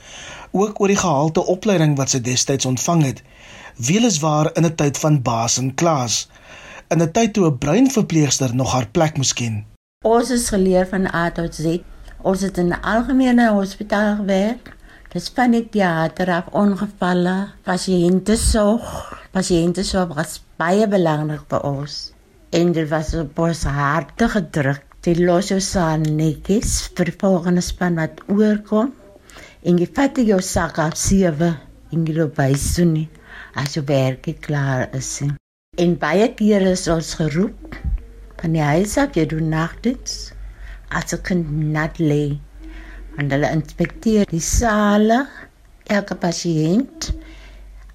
ook 0.51 0.79
oor 0.79 0.88
die 0.88 1.00
gehalte 1.00 1.46
opleiding 1.46 1.98
wat 1.98 2.10
sy 2.13 2.22
destyds 2.22 2.65
ontvang 2.65 3.03
het. 3.03 3.22
Weliswaar 3.75 4.51
in 4.58 4.65
'n 4.65 4.75
tyd 4.75 4.98
van 4.98 5.22
baas 5.22 5.58
en 5.58 5.75
klas, 5.75 6.29
in 6.88 7.01
'n 7.01 7.12
tyd 7.12 7.34
toe 7.34 7.46
'n 7.46 7.58
breinverpleegster 7.58 8.56
nog 8.56 8.74
haar 8.74 8.88
plek 8.88 9.18
moes 9.18 9.34
ken. 9.34 9.65
Ons 10.06 10.29
is 10.29 10.50
geleer 10.50 10.88
van 10.88 11.13
A 11.13 11.32
tot 11.32 11.56
Z. 11.56 11.79
Ons 12.22 12.41
het 12.41 12.58
in 12.58 12.68
'n 12.68 12.82
algemene 12.82 13.51
hospitaal 13.51 14.15
gewerk. 14.15 14.75
Dis 15.10 15.32
van 15.36 15.51
die 15.51 15.70
teater 15.70 16.32
af 16.32 16.46
ongevalle, 16.51 17.48
pasiënte 17.63 18.36
sorg, 18.38 19.18
pasiënte 19.32 19.84
sorg 19.84 20.13
was 20.15 20.41
baie 20.58 20.88
belangrik 20.88 21.41
vir 21.48 21.62
ons. 21.63 22.13
En 22.50 22.72
dit 22.72 22.89
was 22.89 23.13
op 23.13 23.39
ons 23.39 23.63
harte 23.63 24.29
gedruk. 24.29 24.86
Die 25.01 25.25
los 25.25 25.48
jou 25.48 25.60
saan 25.60 26.01
netjies 26.01 26.89
vir 26.96 27.13
volgende 27.18 27.62
span 27.62 27.96
wat 27.96 28.22
oorkom 28.27 28.94
vat 29.94 30.16
jou 30.16 30.39
sak 30.39 30.78
af 30.80 30.96
sewe 30.96 31.50
en 31.92 32.06
jy 32.08 32.13
loop 32.16 32.38
by 32.38 32.54
Sunni 32.56 33.10
as 33.60 33.75
jy 33.75 33.84
werk 33.89 34.30
klaar 34.39 34.88
is. 34.96 35.22
En 35.78 35.98
baie 36.00 36.28
kere 36.39 36.72
is 36.72 36.88
ons 36.88 37.16
geroep 37.20 37.75
van 38.39 38.56
die 38.56 38.63
huis 38.63 38.96
af 38.98 39.18
jy 39.18 39.25
doen 39.25 39.50
nagdiens 39.50 40.32
as 40.96 41.13
'n 41.13 41.22
kind 41.28 41.51
nat 41.75 42.00
lê. 42.00 42.39
En 43.18 43.30
hulle 43.32 43.51
inspekteer 43.51 44.25
die 44.32 44.39
sale, 44.39 45.28
elke 45.88 46.16
pasiënt. 46.16 47.12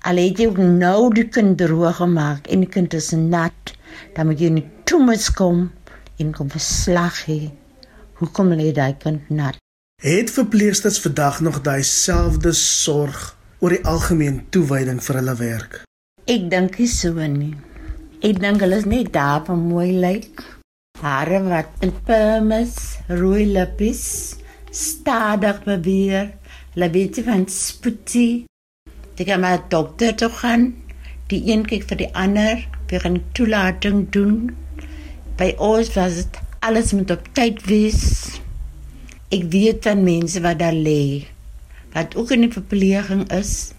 Al 0.04 0.16
het 0.16 0.38
jy 0.38 0.52
nou 0.52 1.14
die 1.14 1.28
kind 1.28 1.56
droog 1.58 1.96
gemaak 1.96 2.46
en 2.46 2.60
die 2.60 2.68
kind 2.68 2.92
is 2.92 3.12
nat, 3.12 3.72
dan 4.14 4.26
moet 4.26 4.40
jy 4.40 4.50
nie 4.50 4.68
toe 4.84 5.00
moet 5.00 5.32
kom 5.34 5.70
en 6.18 6.32
kom 6.32 6.50
verslag 6.50 7.24
hê. 7.24 7.50
Hoekom 8.20 8.52
lê 8.52 8.72
daai 8.72 8.94
kind 9.00 9.30
nat? 9.30 9.63
Het 10.04 10.30
verpleegsters 10.30 10.98
vandag 11.00 11.40
nog 11.40 11.60
daai 11.64 11.82
selfde 11.82 12.50
sorg 12.52 13.20
oor 13.58 13.72
die 13.72 13.86
algemeen 13.88 14.42
toewyding 14.52 14.98
vir 15.00 15.16
hulle 15.16 15.34
werk? 15.38 15.78
Ek 16.28 16.44
dink 16.52 16.76
nie 16.76 16.88
so 16.92 17.28
nie. 17.36 17.54
Ek 18.20 18.42
dink 18.42 18.60
hulle 18.60 18.82
is 18.82 18.84
net 18.84 19.08
daar 19.14 19.40
vir 19.46 19.56
mooi 19.62 19.94
lyk. 20.02 20.44
Hare 21.00 21.40
wat 21.46 21.88
in 21.88 21.94
permes, 22.04 22.76
rooi 23.08 23.46
lippies, 23.48 24.04
stadig 24.68 25.64
beweeg, 25.64 26.36
labette 26.76 27.24
van 27.24 27.48
spoetie. 27.48 28.44
Dit 29.16 29.24
kan 29.24 29.40
maar 29.40 29.64
dokter 29.72 30.12
toe 30.20 30.32
gaan. 30.36 30.74
Die 31.32 31.46
een 31.48 31.64
kyk 31.64 31.88
vir 31.88 32.04
die 32.04 32.12
ander, 32.12 32.68
vir 32.92 33.08
'n 33.08 33.22
toelating 33.32 34.10
doen. 34.12 34.52
By 35.40 35.54
ons 35.56 35.94
was 35.96 36.20
dit 36.20 36.40
alles 36.60 36.92
moet 36.92 37.10
op 37.10 37.24
tyd 37.32 37.64
wees. 37.64 38.43
Ek 39.32 39.46
weet 39.52 39.86
van 39.88 40.04
mense 40.04 40.40
wat 40.44 40.60
daar 40.60 40.76
lê 40.76 41.24
wat 41.94 42.16
ook 42.18 42.32
in 42.34 42.44
die 42.44 42.52
verpleging 42.52 43.22
is 43.32 43.72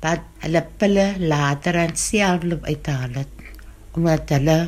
wat 0.00 0.22
hulle 0.44 0.62
pille 0.80 1.06
later 1.18 1.76
aan 1.82 1.96
selfloop 1.98 2.64
uithaal 2.64 3.16
het 3.18 3.48
omdat 3.98 4.30
hulle 4.36 4.58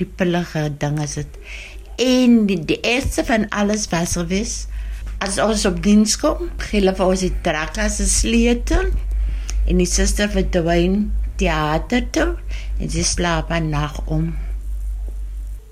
die 0.00 0.08
pille 0.18 0.42
geding 0.52 0.98
is 1.04 1.14
het 1.20 1.38
en 2.02 2.40
die, 2.50 2.58
die 2.58 2.80
eerste 2.82 3.24
van 3.24 3.46
alles 3.54 3.86
was 3.94 4.16
gewees 4.18 4.56
as 5.24 5.38
ons 5.42 5.64
op 5.70 5.78
diens 5.82 6.18
kom 6.20 6.50
gele 6.70 6.94
vir 6.98 7.14
ons 7.14 7.24
die 7.26 7.34
trakka 7.46 7.86
se 7.92 8.06
sleutel 8.10 8.90
en 9.68 9.80
die 9.80 9.88
suster 9.88 10.30
vir 10.32 10.46
Dwayne 10.54 11.06
teater 11.38 12.04
toe 12.14 12.28
en 12.78 12.90
sy 12.90 13.04
slaap 13.06 13.50
aan 13.54 13.70
nag 13.72 13.98
om. 14.10 14.30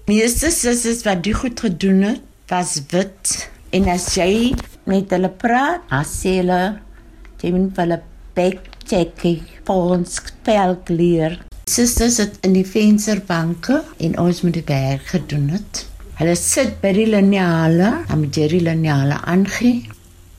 Meeste 0.06 0.52
susters 0.54 1.02
wat 1.06 1.24
die 1.26 1.34
goed 1.34 1.60
gedoen 1.64 2.02
het 2.06 2.50
was 2.50 2.76
wit 2.92 3.36
En 3.74 3.88
as 3.90 4.06
jy 4.14 4.54
met 4.86 5.10
hulle 5.14 5.30
praat, 5.30 5.82
as 5.90 6.12
sê 6.22 6.38
hulle 6.40 6.60
jy 7.42 7.52
moet 7.54 7.82
hulle 7.82 7.98
bek 8.36 8.62
check 8.86 9.24
ons 9.72 10.20
spelk 10.20 10.88
leer. 10.90 11.40
Susters 11.66 12.20
het 12.22 12.38
in 12.46 12.54
die 12.54 12.66
vensterbanke 12.66 13.82
en 13.98 14.18
ons 14.22 14.42
moet 14.46 14.54
die 14.54 14.66
werk 14.68 15.10
gedoen 15.10 15.50
het. 15.56 15.84
Hulle 16.20 16.36
sit 16.38 16.78
by 16.80 16.94
die 16.96 17.08
lineale, 17.10 17.90
dan 18.06 18.22
moet 18.22 18.38
jy 18.38 18.48
die 18.54 18.64
lineale 18.64 19.18
aangee. 19.26 19.82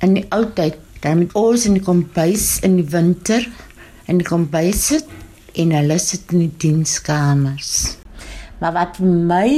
In 0.02 0.16
die 0.18 0.26
ou 0.34 0.46
tyd, 0.56 0.80
dan 1.04 1.22
moet 1.22 1.36
ons 1.38 1.68
in 1.68 1.78
die 1.78 1.84
kombuis 1.84 2.58
in 2.66 2.80
die 2.80 2.88
winter 2.90 3.46
in 4.08 4.22
die 4.22 4.28
kombuis 4.28 4.88
sit 4.90 5.08
en 5.60 5.74
hulle 5.76 5.98
sit 6.00 6.32
in 6.32 6.46
die 6.46 6.54
dienskamers. 6.64 7.98
Maar 8.62 8.74
wat 8.78 9.00
vir 9.02 9.16
my 9.32 9.50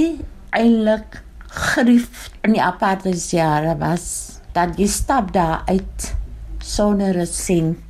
eintlik 0.57 1.19
grief 1.49 2.29
in 2.43 2.53
die 2.53 2.63
apartheidsjare 2.63 3.77
was 3.77 4.39
dat 4.53 4.77
jy 4.77 4.87
stap 4.87 5.33
daar 5.33 5.63
uit 5.67 6.13
sonder 6.59 7.17
'n 7.17 7.25
sent 7.25 7.89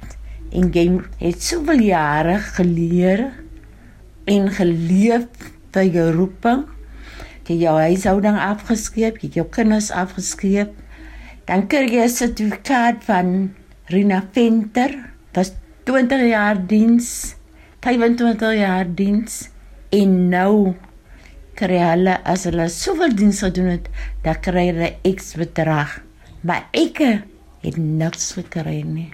En 0.49 0.71
jy 0.73 0.85
het 1.21 1.43
soveel 1.45 1.83
jare 1.91 2.39
geleer 2.55 3.27
en 4.29 4.49
geleef 4.49 5.27
by 5.73 5.85
jou 5.93 6.07
roeping. 6.15 6.63
Jy 7.49 7.59
jou 7.63 7.75
huishouding 7.81 8.37
afgeskeep, 8.41 9.19
jy 9.21 9.29
jou 9.39 9.45
kinders 9.53 9.91
afgeskeep. 9.93 10.73
Dan 11.45 11.67
kry 11.69 11.85
jy 11.85 12.05
'n 12.05 12.09
sertifikaat 12.09 13.05
van 13.05 13.53
Rina 13.93 14.23
Venter. 14.33 15.13
Dit's 15.33 15.53
20 15.85 16.29
jaar 16.29 16.57
diens, 16.67 17.35
25 17.81 18.53
jaar 18.53 18.85
diens 18.85 19.49
en 19.89 20.29
nou 20.29 20.75
kry 21.59 21.79
hulle 21.83 22.15
as 22.23 22.45
hulle 22.47 22.69
soveel 22.71 23.15
diens 23.15 23.41
gedoen 23.43 23.73
het, 23.75 23.89
dan 24.23 24.39
kry 24.39 24.69
hulle 24.71 24.93
X 25.15 25.33
bedrag. 25.39 25.99
Maar 26.41 26.69
ek 26.71 27.01
het 27.65 27.77
niks 27.77 28.31
gekry 28.37 28.81
nie. 28.87 29.09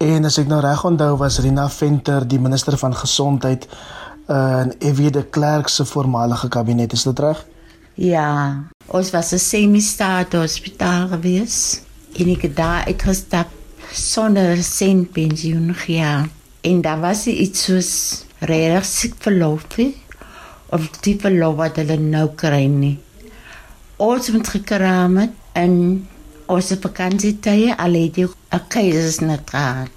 En 0.00 0.28
as 0.28 0.38
ek 0.40 0.48
nou 0.48 0.60
reg 0.64 0.84
onthou 0.84 1.14
was 1.20 1.38
Rina 1.44 1.68
Venter 1.72 2.24
die 2.28 2.40
minister 2.40 2.76
van 2.80 2.96
gesondheid 2.96 3.68
uh, 4.28 4.64
in 4.64 4.72
Evie 4.84 5.10
de 5.12 5.24
Klerk 5.24 5.68
se 5.72 5.84
voormalige 5.88 6.48
kabinet, 6.52 6.92
is 6.92 7.06
dit 7.08 7.18
reg? 7.24 7.44
Ja, 7.96 8.64
ons 8.92 9.10
was 9.10 9.32
'n 9.32 9.38
semi-staat 9.38 10.32
hospitaal 10.32 11.08
gewees 11.08 11.80
en 12.16 12.28
ek 12.28 12.42
het 12.42 12.56
daar 12.56 12.84
uitgestap 12.86 13.48
sonder 13.92 14.56
sent 14.62 15.12
pensioen 15.12 15.74
gehad. 15.74 16.28
En 16.60 16.80
daar 16.80 17.00
was 17.00 17.26
iets 17.26 17.64
soos 17.64 18.24
regtig 18.38 18.84
siek 18.84 19.14
verlof 19.18 19.64
nie, 19.76 19.94
of 20.74 20.88
die 21.04 21.16
verlof 21.20 21.56
wat 21.60 21.80
hulle 21.80 21.98
nou 22.00 22.28
kry 22.38 22.66
nie. 22.70 22.96
Ons 24.02 24.30
moet 24.34 24.48
gekraam 24.48 25.16
het 25.22 25.34
en 25.56 25.74
ons 26.52 26.72
vakansietye 26.82 27.76
al 27.76 27.94
het 27.98 28.18
jy 28.20 28.26
'n 28.52 28.66
keisersnit 28.68 29.50
gehad. 29.50 29.90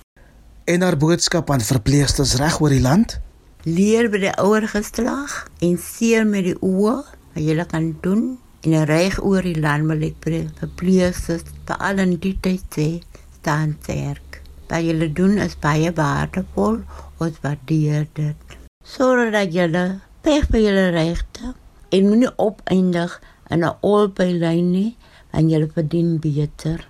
En 0.65 0.81
haar 0.81 0.97
boodskap 0.97 1.49
aan 1.51 1.61
verpleegsters 1.61 2.35
reg 2.35 2.59
oor 2.61 2.69
die 2.69 2.81
land? 2.81 3.19
Leer 3.63 4.09
by 4.09 4.17
die 4.17 4.35
ouer 4.37 4.67
geslag 4.67 5.47
en 5.61 5.77
seer 5.77 6.25
met 6.25 6.43
die 6.43 6.59
oë 6.61 7.03
wat 7.33 7.43
jy 7.43 7.65
kan 7.65 7.97
doen 8.01 8.37
en 8.61 8.85
reg 8.85 9.19
oor 9.23 9.41
die 9.41 9.59
land 9.59 9.87
wil 9.87 10.01
ek 10.01 10.25
die 10.25 10.47
verpleegsters 10.59 11.43
veral 11.65 11.99
in 12.03 12.17
die 12.23 12.37
tyd 12.41 12.63
sê 12.75 13.01
staan 13.39 13.77
sterk. 13.81 14.41
Wat 14.69 14.83
jy 14.85 15.09
doen 15.13 15.37
is 15.37 15.57
baie 15.57 15.91
waardevol, 15.91 16.83
ons 17.17 17.41
waardeer 17.41 18.07
dit. 18.13 18.57
Sorg 18.85 19.31
dat 19.31 19.53
jy 19.53 19.67
peg 20.21 20.47
vir 20.51 20.61
jou 20.61 20.85
regte 20.93 21.53
en 21.89 22.07
moenie 22.07 22.31
opeindig 22.37 23.19
in 23.49 23.63
'n 23.63 23.75
albei-lyn 23.81 24.71
nie, 24.71 24.97
want 25.31 25.51
jy 25.51 25.67
verdien 25.73 26.19
beter. 26.19 26.87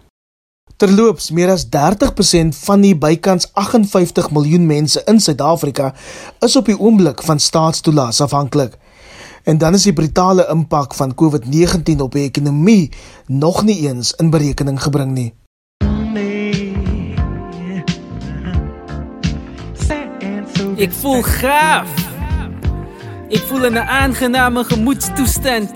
Terloops, 0.78 1.32
meer 1.32 1.50
as 1.50 1.66
30% 1.70 2.56
van 2.56 2.82
die 2.82 2.96
bykans 2.96 3.50
58 3.54 4.32
miljoen 4.32 4.66
mense 4.66 5.02
in 5.06 5.20
Suid-Afrika 5.20 5.94
is 6.40 6.56
op 6.56 6.66
die 6.66 6.80
oomblik 6.80 7.24
van 7.24 7.40
staatstoelaas 7.40 8.22
afhanklik. 8.22 8.78
En 9.44 9.58
dan 9.58 9.74
is 9.74 9.84
die 9.84 9.94
brutale 9.94 10.48
impak 10.50 10.96
van 10.96 11.16
COVID-19 11.16 12.00
op 12.00 12.12
die 12.12 12.24
ekonomie 12.24 12.92
nog 13.28 13.64
nie 13.64 13.88
eens 13.88 14.14
in 14.14 14.30
berekening 14.30 14.82
gebring 14.82 15.12
nie. 15.12 15.34
Ek 20.80 20.92
voel 20.92 21.24
gaaf. 21.24 21.99
Ek 23.30 23.44
voel 23.48 23.70
'n 23.70 23.78
aangename 23.78 24.64
gemoedstoestand. 24.64 25.70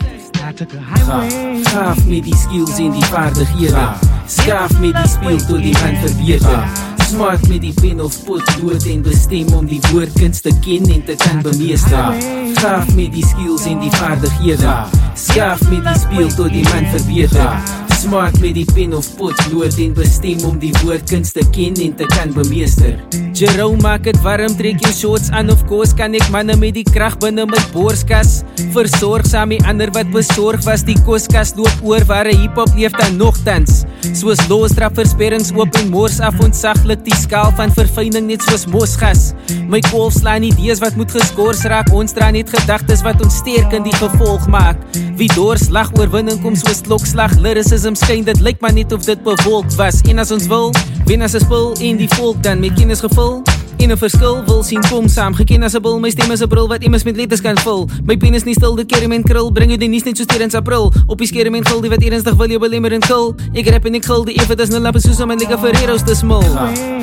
Gaaf 1.64 2.06
met 2.06 2.24
die 2.24 2.36
skills 2.36 2.78
en 2.78 2.92
die 2.92 3.06
vaardighede. 3.06 3.86
Skaaf 4.28 4.80
met 4.80 4.96
die 4.96 5.08
speel 5.08 5.38
tot 5.38 5.62
die 5.62 5.74
man 5.82 5.96
verbeter. 6.06 6.64
Smart 7.08 7.48
met 7.48 7.62
die 7.62 7.74
pen 7.74 8.02
of 8.02 8.24
potlood 8.24 8.86
en 8.86 9.02
bestem 9.02 9.54
om 9.54 9.66
die 9.66 9.82
woordkuns 9.92 10.42
te 10.42 10.52
ken 10.62 10.90
en 10.90 11.04
te 11.06 11.16
kan 11.16 11.42
bemeester. 11.42 12.14
Gaaf 12.54 12.96
met 12.96 13.14
die 13.14 13.26
skills 13.26 13.66
en 13.66 13.80
die 13.80 13.92
vaardighede. 13.92 14.76
Skaaf 15.14 15.70
met 15.70 15.84
die 15.84 16.00
speel 16.00 16.30
tot 16.36 16.50
die 16.50 16.64
man 16.64 16.86
verbeter. 16.86 17.83
Smart 18.04 18.36
met 18.44 18.58
die 18.58 18.66
pen 18.68 18.92
of 18.98 19.06
potlood 19.16 19.78
en 19.80 19.94
bestem 19.96 20.42
om 20.44 20.58
die 20.60 20.74
woordkuns 20.82 21.32
te 21.32 21.44
ken 21.56 21.78
en 21.80 21.94
te 21.96 22.08
kan 22.12 22.34
bemeester. 22.36 22.98
Jerome 23.34 23.80
maak 23.80 24.04
dit 24.04 24.20
warm, 24.26 24.52
trek 24.60 24.84
jou 24.84 24.92
shorts 24.92 25.32
aan 25.32 25.54
of 25.54 25.64
kos 25.70 25.96
kan 25.96 26.12
ek 26.20 26.28
manne 26.34 26.58
met 26.60 26.76
die 26.76 26.84
krag 26.84 27.16
binne 27.24 27.48
my 27.48 27.62
borskas. 27.72 28.42
Versorg 28.76 29.30
saam 29.30 29.56
die 29.56 29.62
ander 29.72 29.94
wat 29.96 30.12
besorg 30.12 30.68
was 30.68 30.84
die 30.84 31.00
koskas 31.08 31.56
loop 31.56 31.88
oor 31.88 32.04
waar 32.12 32.28
'n 32.28 32.44
hiphop 32.44 32.76
leef 32.76 32.92
dan 33.00 33.16
nogtans 33.18 33.86
soos 34.12 34.42
losstraf 34.50 34.94
versperrings 34.98 35.52
oop 35.56 35.76
en 35.80 35.90
mors 35.94 36.20
af 36.24 36.36
ontsaglik 36.44 37.02
die 37.06 37.16
skaal 37.16 37.52
van 37.58 37.72
verfyning 37.74 38.28
net 38.28 38.44
soos 38.44 38.66
mosgas. 38.68 39.32
My 39.72 39.80
kolf 39.90 40.18
slaan 40.20 40.44
idees 40.44 40.82
wat 40.84 40.98
moet 41.00 41.12
geskors 41.12 41.64
raak 41.72 41.92
ons 41.96 42.14
dra 42.16 42.30
net 42.36 42.52
gedagtes 42.52 43.04
wat 43.06 43.22
ons 43.24 43.40
sterk 43.42 43.74
in 43.74 43.86
die 43.88 43.96
gevolg 43.96 44.48
maak. 44.52 44.80
Wie 45.18 45.30
dors 45.36 45.70
lag 45.74 45.92
oorwinning 45.98 46.42
kom 46.44 46.56
soos 46.60 46.82
klokslag 46.86 47.36
lyricism 47.40 47.93
skyn 47.96 48.24
dit 48.24 48.40
lyk 48.40 48.62
maar 48.62 48.74
net 48.74 48.92
of 48.92 49.06
dit 49.06 49.24
bewolk 49.24 49.72
was 49.78 50.02
en 50.10 50.20
as 50.20 50.32
ons 50.32 50.48
wil 50.48 50.72
wen 51.06 51.22
as 51.22 51.36
'n 51.36 51.40
spul 51.40 51.74
in 51.80 51.98
die 51.98 52.10
volk 52.16 52.44
dan 52.44 52.60
met 52.60 52.74
kennis 52.74 53.00
gevul 53.00 53.44
En 53.84 53.92
'n 53.92 53.98
verskil 53.98 54.44
wil 54.46 54.64
sien 54.64 54.82
kom 54.90 55.08
saam. 55.08 55.36
Geken 55.36 55.64
as 55.64 55.74
'n 55.74 55.82
bil, 55.82 56.00
my 56.00 56.10
stem 56.10 56.32
is 56.32 56.42
'n 56.42 56.48
bril 56.48 56.68
wat 56.68 56.84
immers 56.84 57.04
met 57.04 57.16
letters 57.16 57.42
kan 57.42 57.58
vul. 57.58 57.90
My 58.06 58.18
pen 58.18 58.34
is 58.34 58.44
nie 58.44 58.54
stil, 58.54 58.76
dit 58.76 58.86
keer 58.86 59.08
men 59.08 59.24
krul, 59.24 59.52
bring 59.52 59.70
jy 59.70 59.78
die 59.78 59.90
net 59.90 60.18
so 60.18 60.24
steeds 60.24 60.56
April. 60.56 60.94
Op 61.08 61.18
die 61.18 61.28
skerm 61.28 61.56
en 61.56 61.66
gil 61.66 61.82
die 61.82 61.90
wat 61.90 62.04
ernstig 62.04 62.36
wil 62.36 62.48
jou 62.48 62.60
belemmer 62.60 62.94
en 62.94 63.00
kill. 63.00 63.36
Ek 63.54 63.68
rap 63.68 63.86
en 63.86 63.96
ek 63.96 64.06
gil 64.06 64.24
die 64.24 64.36
effe 64.36 64.56
dis 64.56 64.70
nou 64.70 64.80
lappe 64.80 65.00
soos 65.00 65.20
om 65.20 65.32
en 65.32 65.38
lekker 65.38 65.60
Ferreros 65.60 66.04
te 66.04 66.16
smil. 66.16 66.44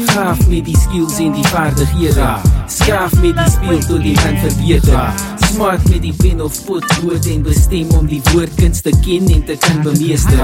Gaaf 0.06 0.48
met 0.48 0.64
die 0.64 0.76
skills 0.76 1.18
en 1.18 1.32
die 1.32 1.48
vaardighede. 1.48 2.36
Skaaf 2.66 3.12
met 3.20 3.36
die 3.36 3.50
speel 3.50 3.78
tot 3.78 4.02
die 4.02 4.14
man 4.14 4.38
verbeter. 4.38 5.39
Smart 5.50 5.82
met 5.90 6.02
die 6.04 6.12
pen 6.14 6.38
of 6.40 6.54
potlood 6.64 7.24
en 7.26 7.40
bestem 7.42 7.88
om 7.98 8.06
die 8.06 8.20
woordkuns 8.30 8.84
te 8.86 8.92
ken 9.02 9.26
en 9.34 9.40
te 9.48 9.56
kan 9.58 9.80
bemeester. 9.82 10.38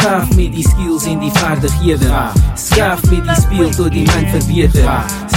Gaaf 0.00 0.32
met 0.34 0.56
die 0.56 0.64
skills 0.66 1.06
en 1.06 1.20
die 1.22 1.30
vaardighede. 1.36 2.08
Skaaf 2.58 3.04
met 3.12 3.28
die 3.28 3.36
speel 3.38 3.70
tot 3.76 3.94
die 3.94 4.02
man 4.08 4.26
verbeter. 4.32 4.88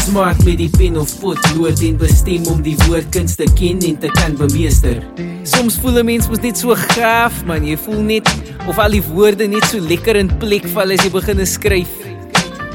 Smart 0.07 0.41
met 0.47 0.57
die 0.63 0.69
pen 0.73 0.97
of 0.97 1.13
potlood 1.21 1.83
en 1.85 1.99
bestem 2.01 2.47
om 2.49 2.63
die 2.65 2.73
woordkuns 2.87 3.37
te 3.37 3.45
ken 3.59 3.83
en 3.85 3.99
te 4.01 4.09
kan 4.17 4.33
bemeester. 4.39 5.03
Soms 5.43 5.77
voel 5.77 6.01
'n 6.01 6.05
mens 6.05 6.27
mos 6.29 6.41
net 6.41 6.57
so 6.57 6.73
gaaf, 6.75 7.45
man. 7.45 7.65
Jy 7.65 7.77
voel 7.77 8.01
net 8.01 8.27
of 8.67 8.79
al 8.79 8.91
die 8.91 9.03
woorde 9.13 9.47
net 9.47 9.65
so 9.65 9.77
lekker 9.79 10.15
in 10.15 10.37
plek 10.39 10.65
val 10.73 10.89
as 10.89 11.03
jy 11.03 11.11
begin 11.11 11.45
skryf. 11.45 11.93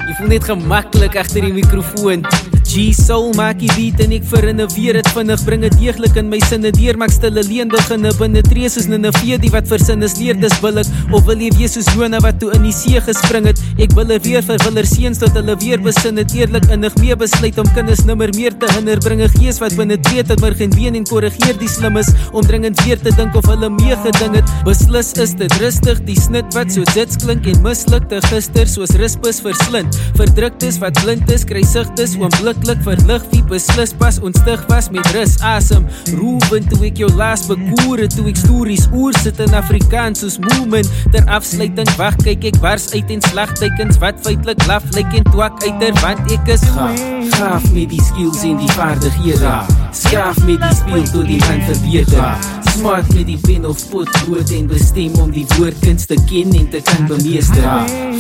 Jy 0.07 0.15
voel 0.19 0.29
net 0.29 0.45
gemaklik 0.45 1.17
agter 1.17 1.43
die 1.43 1.53
mikrofoon. 1.53 2.23
G 2.69 2.91
soul 2.93 3.31
maak 3.33 3.63
die 3.63 3.71
beat 3.73 4.03
en 4.05 4.11
ek 4.13 4.27
verinnoveer 4.29 4.99
dit 4.99 5.07
vinnig 5.17 5.41
bring 5.47 5.63
dit 5.65 5.77
deeglik 5.81 6.19
in 6.21 6.27
my 6.29 6.37
sinne 6.45 6.69
deur 6.77 6.99
maak 7.01 7.15
stille 7.15 7.41
leen 7.47 7.71
beginne 7.73 8.11
binne 8.19 8.43
tree 8.45 8.69
soos 8.69 8.89
'n 8.93 9.01
nevee 9.01 9.39
die 9.41 9.49
wat 9.55 9.65
versin 9.71 10.05
is 10.05 10.19
leer 10.21 10.37
dis 10.37 10.53
billik 10.61 10.85
of 11.17 11.25
wil 11.25 11.41
jy 11.41 11.49
wees 11.57 11.73
soos 11.79 11.89
Jona 11.97 12.21
wat 12.21 12.37
toe 12.41 12.51
in 12.53 12.67
die 12.69 12.73
see 12.73 13.01
gespring 13.01 13.47
het? 13.49 13.57
Ek 13.81 13.95
wil 13.97 14.13
er 14.13 14.21
weer 14.21 14.43
vir 14.43 14.61
willer 14.65 14.85
seuns 14.85 15.17
tot 15.19 15.33
hulle 15.33 15.57
weer 15.65 15.81
besin 15.81 16.19
het 16.21 16.35
eerlik 16.37 16.69
innig 16.71 16.95
mee 17.01 17.17
besluit 17.17 17.57
om 17.59 17.69
kinders 17.73 18.05
nimmer 18.05 18.29
meer 18.37 18.53
te 18.53 18.69
hinder 18.75 18.99
bring 19.01 19.23
'n 19.23 19.33
gees 19.41 19.61
wat 19.61 19.75
binne 19.75 19.97
tree 19.97 20.23
tot 20.23 20.41
maar 20.41 20.53
geen 20.53 20.71
been 20.71 20.95
en 20.95 21.05
korrigeer 21.05 21.57
die 21.57 21.69
slimmes 21.69 22.13
om 22.33 22.45
dringend 22.45 22.77
weer 22.85 23.01
te 23.01 23.11
dink 23.17 23.35
of 23.35 23.47
hulle 23.47 23.71
mee 23.71 23.97
geding 23.97 24.35
het. 24.37 24.45
Beslis 24.65 25.13
is 25.17 25.33
dit 25.33 25.53
rustig 25.57 26.05
die 26.05 26.21
snit 26.21 26.53
wat 26.53 26.71
so 26.71 26.85
sits 26.93 27.17
klink 27.17 27.47
en 27.47 27.63
mislukte 27.63 28.21
gister 28.29 28.67
soos 28.69 28.91
rispus 28.91 29.41
verslind 29.41 29.97
verdruktes 30.17 30.79
wat 30.79 30.93
blind 31.03 31.31
is 31.31 31.45
kry 31.45 31.63
sigtes 31.65 32.15
oom 32.19 32.31
onmiddellik 32.59 32.83
verlig 32.83 33.23
wie 33.31 33.43
beslis 33.45 33.93
pas 33.93 34.19
ontstig 34.21 34.65
was 34.69 34.91
met 34.91 35.07
rus 35.15 35.39
asem. 35.41 35.87
Roepen 36.19 36.67
toe 36.69 36.87
ek 36.89 36.99
jou 36.99 37.11
laas 37.17 37.47
bekoer 37.47 38.07
toe 38.09 38.27
ek 38.31 38.41
stories 38.41 38.89
oor 38.93 39.15
sit 39.23 39.39
in 39.41 39.55
Afrikaans 39.55 40.25
soos 40.25 40.39
moment 40.39 40.89
ter 41.13 41.25
afsluiting 41.31 41.91
wag 41.99 42.19
kyk 42.25 42.51
ek 42.53 42.59
bars 42.65 42.91
uit 42.95 43.15
en 43.15 43.23
slagtekens 43.31 44.01
wat 44.03 44.19
feitelik 44.25 44.67
laf 44.67 44.85
lyk 44.97 45.15
en 45.15 45.31
twak 45.31 45.63
uiter 45.67 45.95
want 46.03 46.35
ek 46.35 46.55
is 46.57 46.67
gaaf 46.75 47.19
gaaf 47.39 47.73
met 47.73 47.89
die 47.89 48.03
skills 48.03 48.43
en 48.43 48.57
die 48.59 48.71
vaardighede. 48.73 49.53
Skaaf 49.93 50.39
met 50.47 50.61
die 50.63 50.75
speel 50.75 51.05
tot 51.13 51.27
die 51.27 51.39
man 51.45 51.61
verbeter. 51.69 52.47
Smart 52.73 53.09
met 53.15 53.27
die 53.27 53.39
pen 53.43 53.67
of 53.67 53.83
potlood 53.91 54.51
en 54.55 54.67
bestem 54.71 55.15
om 55.23 55.31
die 55.35 55.45
woordkuns 55.57 56.07
te 56.11 56.19
ken 56.31 56.55
en 56.59 56.69
te 56.73 56.81
kan 56.85 57.07
bemeester. 57.11 57.69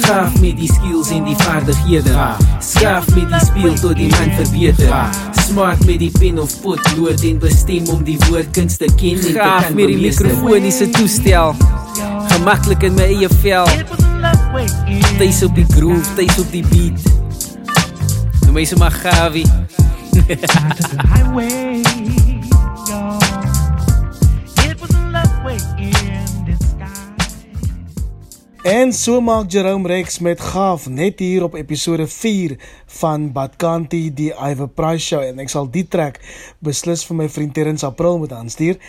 Gaaf 0.04 0.38
met 0.42 0.58
die 0.58 0.70
skills 0.70 1.10
en 1.14 1.26
die 1.26 1.36
vaardighede. 1.42 2.28
Skaaf 2.64 3.08
met 3.14 3.30
die 3.34 3.42
speel 3.46 3.78
tot 3.82 3.98
die 3.98 4.10
man 4.14 4.27
verbeter. 4.36 5.08
Smart 5.32 5.86
met 5.86 5.98
die 5.98 6.10
pen 6.18 6.38
of 6.38 6.60
potlood 6.60 7.22
en 7.24 7.38
bestem 7.42 7.88
om 7.88 8.04
die 8.04 8.18
woordkuns 8.28 8.76
te 8.76 8.88
ken 8.96 9.16
en 9.16 9.20
te 9.20 9.32
kan 9.32 9.74
met 9.74 9.86
die 9.92 9.98
mikrofoniese 9.98 10.90
toestel. 10.90 11.54
Gemaklik 12.28 12.82
in 12.82 12.94
my 12.98 13.08
eie 13.08 13.28
vel. 13.42 13.66
Tuis 15.18 15.42
op 15.42 15.54
die 15.54 15.66
groove, 15.74 16.14
tuis 16.14 16.38
op 16.38 16.52
die 16.52 16.64
beat. 16.72 17.00
Nou 18.44 18.52
my 18.56 18.64
se 18.64 18.76
maar 18.76 18.96
En 28.62 28.92
so 28.92 29.20
maak 29.20 29.52
Jerome 29.52 29.86
Rex 29.86 30.18
met 30.18 30.40
gaaf 30.40 30.88
net 30.88 31.20
hier 31.22 31.44
op 31.46 31.54
episode 31.54 32.06
4 32.06 32.56
van 32.86 33.28
Badkanti 33.32 34.10
die 34.14 34.32
Iwe 34.34 34.66
Price 34.66 35.04
Show 35.06 35.22
en 35.22 35.38
ek 35.38 35.52
sal 35.52 35.68
die 35.70 35.84
trek 35.86 36.18
beslis 36.58 37.04
vir 37.06 37.20
my 37.20 37.28
vriend 37.30 37.54
Terrence 37.54 37.86
April 37.86 38.18
moet 38.18 38.34
aanstuur. 38.34 38.80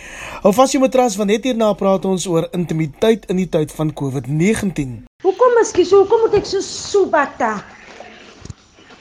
Hou 0.42 0.52
vas 0.56 0.74
jou 0.74 0.82
matras 0.82 1.14
want 1.20 1.30
net 1.30 1.46
hierna 1.46 1.70
praat 1.78 2.08
ons 2.10 2.26
oor 2.26 2.48
intimiteit 2.50 3.30
in 3.30 3.38
die 3.38 3.46
tyd 3.46 3.70
van 3.78 3.94
COVID-19. 3.94 5.06
Hoekom 5.22 5.56
miskies 5.60 5.94
hoekom 5.94 6.26
moet 6.26 6.34
ek 6.42 6.50
so 6.50 6.66
subata? 6.66 7.54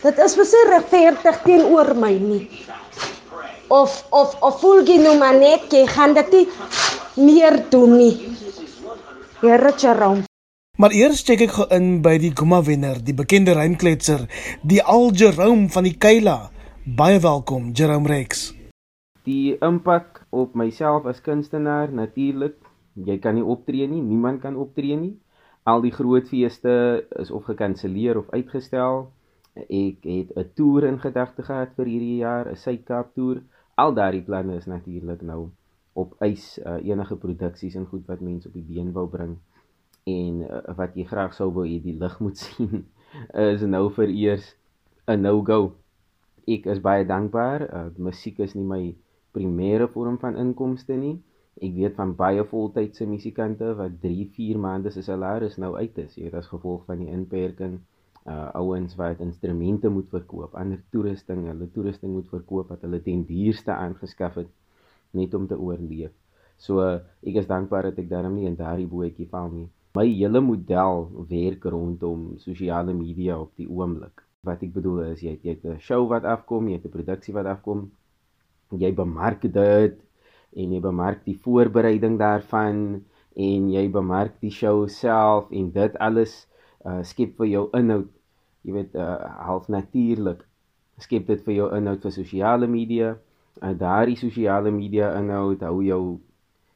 Dit 0.06 0.22
is 0.22 0.38
mos 0.38 0.56
regverdig 0.70 1.44
teenoor 1.50 1.96
my 1.98 2.14
nie. 2.14 2.46
Of 3.74 4.04
of 4.14 4.38
of 4.46 4.62
voel 4.62 4.86
jy 4.86 5.02
nou 5.02 5.18
maar 5.18 5.34
net 5.34 5.74
jy 5.74 5.88
gaan 5.90 6.14
dit 6.14 6.42
meer 7.18 7.58
doen 7.74 7.98
nie. 7.98 8.16
Here 9.42 9.74
Jerome 9.74 10.29
Maar 10.80 10.94
eers 10.96 11.26
check 11.28 11.42
ek 11.44 11.58
in 11.76 11.88
by 12.00 12.14
die 12.24 12.30
Guma 12.32 12.62
wenner, 12.64 13.02
die 13.04 13.12
bekende 13.12 13.52
rymkletser, 13.52 14.22
die 14.64 14.78
Al 14.80 15.10
Jerome 15.12 15.66
van 15.74 15.84
die 15.84 15.98
Kaila. 16.06 16.54
Baie 17.02 17.18
welkom, 17.20 17.74
Jerome 17.76 18.08
Rex. 18.08 18.46
Die 19.28 19.58
impak 19.60 20.22
op 20.32 20.56
myself 20.56 21.10
as 21.12 21.20
kunstenaar 21.26 21.92
natuurlik. 21.92 22.56
Jy 22.96 23.18
kan 23.20 23.36
nie 23.36 23.44
optree 23.44 23.90
nie, 23.92 24.00
niemand 24.00 24.40
kan 24.46 24.56
optree 24.56 24.96
nie. 24.96 25.12
Al 25.68 25.84
die 25.84 25.92
groot 25.92 26.32
feeste 26.32 26.78
is 27.20 27.36
of 27.36 27.44
gekanselleer 27.52 28.22
of 28.24 28.32
uitgestel. 28.32 29.10
Ek 29.60 30.08
het 30.08 30.32
'n 30.32 30.48
toer 30.56 30.88
in 30.94 31.04
gedagte 31.04 31.44
gehad 31.44 31.76
vir 31.76 31.92
hierdie 31.92 32.24
jaar, 32.24 32.48
'n 32.48 32.56
Suid-Kaap 32.56 33.12
toer. 33.20 33.44
Al 33.76 33.94
daardie 34.00 34.24
planne 34.24 34.56
is 34.56 34.72
natuurlik 34.72 35.28
nou 35.28 35.52
op 35.94 36.16
ys. 36.24 36.58
Uh, 36.64 36.80
enige 36.88 37.20
produksies 37.20 37.76
en 37.76 37.86
goed 37.86 38.08
wat 38.08 38.22
mense 38.22 38.48
op 38.48 38.54
die 38.54 38.64
been 38.64 38.94
wou 38.94 39.10
bring 39.10 39.36
en 40.10 40.42
uh, 40.46 40.64
wat 40.80 40.96
jy 40.98 41.06
graag 41.10 41.36
sou 41.38 41.50
wou 41.56 41.66
hê 41.68 41.80
die 41.84 41.98
lig 42.00 42.16
moet 42.24 42.42
sien 42.44 42.86
is 43.44 43.62
nou 43.66 43.86
vir 43.98 44.12
eers 44.14 44.56
'n 45.10 45.22
no-go. 45.26 45.60
Ek 46.56 46.68
is 46.74 46.82
baie 46.88 47.06
dankbaar. 47.06 47.66
Uh, 47.78 47.90
musiek 48.08 48.40
is 48.46 48.54
nie 48.58 48.66
my 48.74 48.84
primêre 49.34 49.88
vorm 49.94 50.18
van 50.22 50.38
inkomste 50.44 50.98
nie. 50.98 51.16
Ek 51.66 51.74
weet 51.76 51.96
van 51.98 52.14
baie 52.20 52.44
voltydse 52.52 53.08
musikante 53.10 53.72
wat 53.80 53.98
3, 54.04 54.28
4 54.36 54.60
maande 54.66 54.94
se 54.94 55.02
salaris 55.08 55.58
nou 55.64 55.74
uit 55.76 55.98
is, 56.06 56.14
jy 56.16 56.28
weet 56.28 56.38
as 56.42 56.52
gevolg 56.54 56.86
van 56.86 57.02
die 57.04 57.10
inperking. 57.18 57.80
Uh 58.30 58.52
ouens 58.62 58.96
wat 59.00 59.22
instrumente 59.26 59.90
moet 59.90 60.10
verkoop, 60.14 60.54
ander 60.62 60.80
toerusting, 60.94 61.48
hulle 61.50 61.68
toerusting 61.74 62.14
moet 62.14 62.30
verkoop 62.30 62.70
wat 62.70 62.86
hulle 62.86 63.02
ten 63.02 63.26
duurste 63.26 63.74
aangeskaf 63.74 64.38
het 64.44 64.52
net 65.18 65.34
om 65.34 65.48
te 65.50 65.58
oorleef. 65.58 66.14
So 66.62 66.86
ek 66.86 67.42
is 67.42 67.50
dankbaar 67.50 67.90
dat 67.90 68.02
ek 68.04 68.10
daarom 68.14 68.38
nie 68.38 68.48
in 68.52 68.60
daardie 68.60 68.90
bootjie 68.92 69.30
val 69.32 69.50
nie 69.50 69.70
my 70.00 70.08
hele 70.08 70.40
model 70.40 71.10
werk 71.28 71.66
rondom 71.66 72.38
sosiale 72.40 72.94
media 72.96 73.36
op 73.40 73.52
die 73.60 73.68
oomblik. 73.68 74.24
Wat 74.48 74.62
ek 74.64 74.72
bedoel 74.72 75.02
is 75.10 75.24
jy 75.26 75.34
het, 75.36 75.44
jy 75.44 75.56
het 75.58 75.66
'n 75.68 75.80
show 75.84 76.06
wat 76.08 76.24
afkom, 76.24 76.70
jy 76.70 76.78
het 76.80 76.86
'n 76.88 76.96
produksie 76.96 77.34
wat 77.36 77.46
afkom. 77.46 77.92
Jy 78.72 78.92
bemark 78.96 79.42
dit 79.42 79.96
en 80.56 80.72
jy 80.74 80.80
bemark 80.80 81.26
die 81.26 81.36
voorbereiding 81.36 82.16
daarvan 82.20 83.04
en 83.36 83.70
jy 83.70 83.86
bemark 83.92 84.40
die 84.40 84.52
show 84.52 84.88
self 84.88 85.52
en 85.52 85.72
dit 85.72 85.98
alles 86.00 86.48
uh, 86.86 87.04
skep 87.04 87.36
vir 87.38 87.48
jou 87.48 87.66
inhoud. 87.74 88.12
Jy 88.64 88.72
weet 88.74 88.96
uh, 88.96 89.18
half 89.48 89.68
natuurlik 89.68 90.46
skep 90.98 91.28
dit 91.28 91.44
vir 91.44 91.54
jou 91.54 91.68
inhoud 91.76 92.02
vir 92.02 92.12
sosiale 92.12 92.68
media. 92.68 93.18
Uh, 93.62 93.74
daardie 93.74 94.16
sosiale 94.16 94.72
media 94.72 95.12
inhoud 95.20 95.60
hou 95.62 95.84
jou 95.84 96.20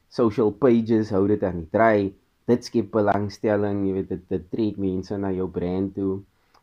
social 0.08 0.52
pages 0.52 1.10
hou 1.10 1.26
dit 1.26 1.42
aan 1.42 1.64
die 1.64 1.70
draai 1.72 2.12
dit 2.50 2.64
skep 2.64 2.90
belangstelling, 2.92 3.84
jy 3.86 3.92
weet 3.98 4.10
dit 4.12 4.24
dit 4.34 4.48
trek 4.52 4.80
mense 4.80 5.16
na 5.20 5.32
jou 5.32 5.48
brand 5.50 5.94
toe. 5.96 6.18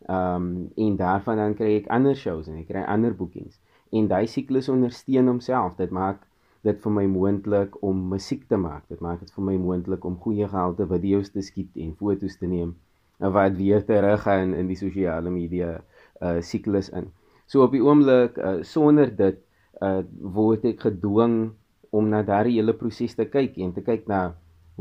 Um 0.09 0.47
en 0.77 0.97
daarvan 0.97 1.41
dan 1.41 1.55
kry 1.57 1.75
ek 1.79 1.89
ander 1.93 2.17
shows 2.17 2.49
en 2.49 2.59
ek 2.61 2.69
kry 2.71 2.83
ander 2.85 3.15
boekings. 3.17 3.57
En 3.91 4.07
daai 4.11 4.27
siklus 4.29 4.69
ondersteun 4.71 5.29
homself. 5.29 5.75
Dit 5.77 5.91
maak 5.91 6.21
dit 6.65 6.77
vir 6.83 6.93
my 6.93 7.07
moontlik 7.09 7.77
om 7.85 8.05
musiek 8.13 8.45
te 8.49 8.57
maak. 8.57 8.85
Dit 8.89 9.01
maak 9.01 9.19
dit 9.25 9.33
vir 9.35 9.45
my 9.49 9.57
moontlik 9.61 10.05
om 10.05 10.19
goeie 10.21 10.47
gehalte 10.47 10.87
video's 10.89 11.33
te 11.33 11.41
skiet 11.45 11.77
en 11.81 11.95
foto's 11.97 12.37
te 12.37 12.49
neem 12.49 12.75
wat 13.21 13.53
weer 13.57 13.85
terug 13.85 14.23
gaan 14.25 14.53
in 14.57 14.69
die 14.69 14.77
sosiale 14.77 15.29
media 15.29 15.79
uh 16.21 16.39
siklus 16.41 16.89
in. 16.89 17.11
So 17.45 17.63
op 17.65 17.73
die 17.75 17.83
oomblik 17.83 18.37
uh, 18.37 18.61
sonder 18.65 19.11
dit 19.15 19.41
uh 19.81 20.01
word 20.21 20.65
ek 20.65 20.87
gedwing 20.87 21.51
om 21.91 22.09
na 22.09 22.21
daardie 22.25 22.57
hele 22.57 22.73
proses 22.77 23.13
te 23.17 23.27
kyk 23.29 23.57
en 23.61 23.73
te 23.75 23.83
kyk 23.85 24.07
na 24.09 24.31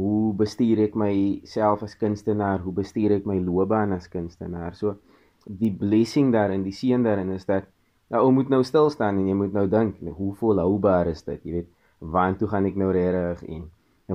hoe 0.01 0.33
bestuur 0.37 0.81
ek 0.87 0.95
myself 0.99 1.83
as 1.85 1.97
kunstenaar? 2.01 2.63
Hoe 2.65 2.73
bestuur 2.73 3.19
ek 3.19 3.27
my 3.29 3.37
loopbaan 3.43 3.93
as 3.97 4.09
kunstenaar? 4.09 4.73
So 4.79 4.97
die 5.45 5.73
blessing 5.73 6.31
daarin, 6.33 6.65
die 6.65 6.75
seën 6.77 7.05
daarin 7.05 7.33
is 7.35 7.47
dat 7.49 7.69
nou 8.13 8.25
ou 8.27 8.31
moet 8.35 8.51
nou 8.53 8.63
stil 8.67 8.91
staan 8.93 9.21
en 9.21 9.29
jy 9.31 9.37
moet 9.37 9.55
nou 9.57 9.67
dink, 9.71 10.01
nou, 10.05 10.15
hoe 10.17 10.33
volhoubaar 10.41 11.11
is 11.13 11.23
dit? 11.27 11.41
Jy 11.45 11.53
weet, 11.59 11.69
waartoe 12.01 12.49
gaan 12.51 12.69
ek 12.71 12.79
nou 12.81 12.91
regtig 12.97 13.45
en 13.51 13.69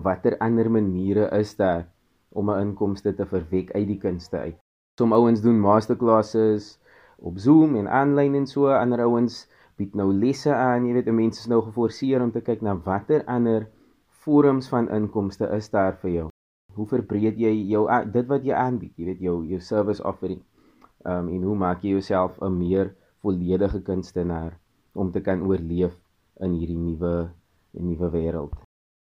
watter 0.06 0.36
ander 0.44 0.68
maniere 0.74 1.30
is 1.38 1.54
daar 1.56 1.86
om 2.36 2.50
'n 2.52 2.60
inkomste 2.68 3.14
te 3.16 3.26
verwek 3.26 3.72
uit 3.72 3.88
die 3.88 4.02
kunste 4.02 4.38
uit? 4.38 4.58
Som 5.00 5.14
ouens 5.14 5.42
doen 5.42 5.60
masterclasses 5.60 6.80
op 7.18 7.38
Zoom 7.38 7.76
en 7.76 7.88
aanlyn 7.88 8.36
en 8.36 8.48
so, 8.48 8.68
ander 8.68 9.00
ouens 9.00 9.48
bied 9.78 9.96
nou 9.96 10.12
lesse 10.14 10.54
aan, 10.54 10.86
jy 10.88 10.94
weet, 10.94 11.12
mense 11.12 11.40
is 11.40 11.48
nou 11.48 11.62
geforseer 11.62 12.22
om 12.24 12.32
te 12.32 12.42
kyk 12.42 12.62
na 12.62 12.76
watter 12.76 13.24
ander 13.28 13.68
vorms 14.26 14.68
van 14.68 14.90
inkomste 14.90 15.48
is 15.54 15.70
daar 15.70 15.98
vir 16.02 16.12
jou? 16.12 16.28
Hoe 16.76 16.88
verbreed 16.90 17.38
jy 17.40 17.54
jou 17.70 17.86
dit 18.12 18.28
wat 18.28 18.44
jy 18.44 18.54
aanbied? 18.58 18.94
Jy 18.98 19.06
weet 19.06 19.24
jou 19.24 19.38
jou 19.48 19.62
service 19.62 20.04
offering. 20.04 20.42
Ehm 21.06 21.28
um, 21.28 21.34
en 21.36 21.44
hoe 21.50 21.56
maak 21.56 21.84
jy 21.84 21.96
jouself 21.96 22.40
'n 22.42 22.58
meer 22.58 22.96
volledige 23.22 23.82
kunstenaar 23.82 24.58
om 24.94 25.12
te 25.12 25.22
kan 25.22 25.42
oorleef 25.42 25.94
in 26.40 26.54
hierdie 26.54 26.78
nuwe 26.78 27.30
nuwe 27.72 28.10
wêreld? 28.12 28.54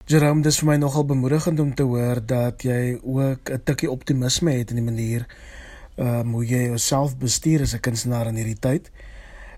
Jerome, 0.07 0.43
dis 0.43 0.59
vir 0.61 0.69
my 0.69 0.77
nogal 0.77 1.05
bemoedigend 1.05 1.61
om 1.61 1.75
te 1.75 1.83
hoor 1.83 2.21
dat 2.27 2.63
jy 2.63 2.99
ook 3.03 3.51
'n 3.51 3.63
tikkie 3.65 3.91
optimisme 3.91 4.51
het 4.51 4.71
in 4.71 4.77
die 4.77 4.91
manier 4.93 5.27
ehm 5.97 6.21
um, 6.21 6.33
hoe 6.33 6.47
jy 6.47 6.63
jouself 6.71 7.19
bestuur 7.19 7.61
as 7.63 7.75
'n 7.75 7.81
kunstenaar 7.81 8.27
in 8.27 8.37
hierdie 8.37 8.61
tyd. 8.61 8.91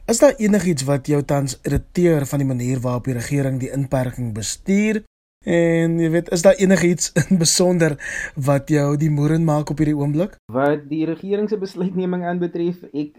Is 0.06 0.18
daar 0.18 0.34
enigiets 0.38 0.82
wat 0.84 1.06
jou 1.06 1.22
tans 1.22 1.60
irriteer 1.62 2.26
van 2.26 2.38
die 2.38 2.48
manier 2.48 2.80
waarop 2.80 3.04
die 3.04 3.14
regering 3.14 3.60
die 3.60 3.70
inperking 3.70 4.32
bestuur 4.34 5.04
En 5.48 5.94
jy 5.96 6.08
weet, 6.12 6.26
is 6.36 6.42
daar 6.44 6.58
enigiets 6.60 7.12
in 7.20 7.38
besonder 7.40 7.94
wat 8.36 8.68
jou 8.68 8.96
die 9.00 9.08
moeren 9.08 9.44
maak 9.44 9.70
op 9.72 9.78
hierdie 9.80 9.96
oomblik? 9.96 10.34
Wat 10.52 10.82
die 10.90 11.06
regering 11.08 11.46
se 11.48 11.56
besluitneming 11.56 12.26
aanbetref, 12.28 12.82
ek 12.92 13.14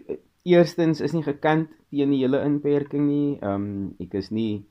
eerstens 0.46 1.00
is 1.02 1.16
nie 1.16 1.24
gekant 1.26 1.72
teen 1.90 2.12
die 2.14 2.20
hele 2.20 2.38
inperking 2.46 3.08
nie. 3.08 3.38
Ehm 3.40 3.64
um, 3.66 3.88
ek 3.98 4.14
is 4.20 4.30
nie 4.30 4.62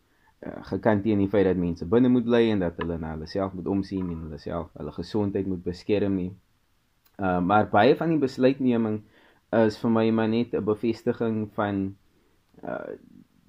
uh, 0.47 0.61
gekant 0.69 1.03
teen 1.03 1.19
die 1.19 1.27
feit 1.27 1.43
dat 1.49 1.59
mense 1.59 1.83
binne 1.91 2.07
moet 2.13 2.23
bly 2.23 2.45
en 2.53 2.63
dat 2.63 2.79
hulle 2.79 2.95
na 3.01 3.17
hulle 3.17 3.27
self 3.27 3.51
moet 3.57 3.67
omsien 3.67 4.05
en 4.07 4.21
hulle 4.29 4.39
self 4.39 4.69
hulle 4.79 4.93
gesondheid 4.95 5.49
moet 5.51 5.63
beskerm 5.65 6.15
nie. 6.21 6.29
Ehm 7.17 7.33
uh, 7.33 7.41
maar 7.49 7.67
baie 7.73 7.97
van 7.99 8.13
die 8.15 8.21
besluitneming 8.21 9.01
is 9.59 9.75
vir 9.81 9.91
my 9.91 10.05
maar 10.15 10.31
net 10.31 10.55
'n 10.55 10.63
bevestiging 10.71 11.49
van 11.59 11.83
uh 12.63 12.95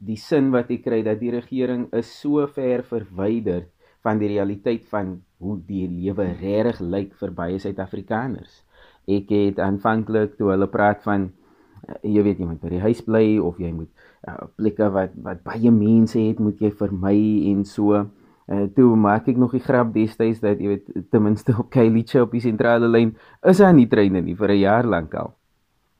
die 0.03 0.19
sin 0.19 0.51
wat 0.51 0.75
ek 0.75 0.83
kry 0.83 0.99
dat 1.07 1.21
die 1.21 1.31
regering 1.31 1.87
is 1.95 2.11
so 2.11 2.43
ver 2.51 2.83
verwyderd 2.83 3.71
van 4.03 4.19
die 4.19 4.31
realiteit 4.33 4.85
van 4.91 5.21
hoe 5.43 5.59
die 5.67 5.87
lewe 5.91 6.29
regtig 6.41 6.81
lyk 6.81 7.15
vir 7.21 7.35
baie 7.35 7.59
Suid-Afrikaners. 7.63 8.63
Ek 9.11 9.31
het 9.35 9.61
aanvanklik 9.63 10.37
toe 10.39 10.53
hulle 10.53 10.69
praat 10.71 11.03
van 11.07 11.29
uh, 11.31 11.99
jy 12.07 12.23
weet 12.23 12.43
jy 12.43 12.49
moet 12.49 12.63
by 12.63 12.73
die 12.77 12.83
huis 12.85 13.03
bly 13.07 13.27
of 13.43 13.59
jy 13.63 13.73
moet 13.75 13.91
uh, 14.29 14.47
plekke 14.59 14.91
wat 14.95 15.15
wat 15.27 15.43
baie 15.47 15.71
mense 15.75 16.19
het 16.21 16.43
moet 16.43 16.61
jy 16.63 16.71
vermy 16.79 17.19
en 17.51 17.65
so 17.67 17.99
uh, 17.99 18.67
toe 18.77 18.89
maak 18.99 19.29
ek 19.31 19.41
nog 19.41 19.55
die 19.57 19.65
grap 19.65 19.93
destyds 19.95 20.43
dat 20.45 20.63
jy 20.63 20.77
weet 20.77 21.11
ten 21.11 21.27
minste 21.27 21.57
op 21.59 21.71
Kylie 21.75 22.07
op 22.23 22.35
die 22.35 22.45
sentrale 22.45 22.91
lyn 22.91 23.15
is 23.43 23.63
daar 23.63 23.75
nie 23.75 23.89
treine 23.91 24.23
nie 24.23 24.39
vir 24.39 24.55
'n 24.55 24.63
jaar 24.63 24.87
lank 24.87 25.15
al. 25.15 25.35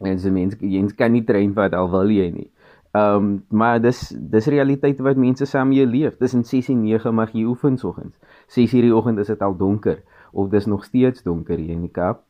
En 0.03 0.19
se 0.19 0.31
mense 0.31 0.59
jy 0.59 0.83
kan 0.99 1.13
nie 1.13 1.25
trein 1.25 1.55
vat 1.55 1.75
al 1.75 1.91
wil 1.91 2.11
jy 2.11 2.31
nie. 2.31 2.51
Ehm 2.93 3.15
um, 3.15 3.45
maar 3.49 3.81
dis 3.81 4.13
dis 4.21 4.47
realiteit 4.47 4.99
wat 5.01 5.17
mense 5.17 5.45
saam 5.49 5.69
mee 5.69 5.87
leef. 5.87 6.17
Tussen 6.17 6.45
6 6.45 6.69
en 6.69 6.83
9 6.83 7.15
mag 7.15 7.31
jy 7.33 7.45
oefen 7.49 7.79
soggens. 7.79 8.19
6 8.47 8.75
uur 8.75 8.83
die 8.83 8.95
oggend 8.95 9.19
is 9.19 9.31
dit 9.33 9.41
al 9.43 9.57
donker 9.57 10.03
of 10.33 10.51
dis 10.53 10.67
nog 10.67 10.85
steeds 10.85 11.23
donker 11.23 11.57
hier 11.57 11.73
in 11.73 11.87
die 11.87 11.91
Kaap. 11.91 12.21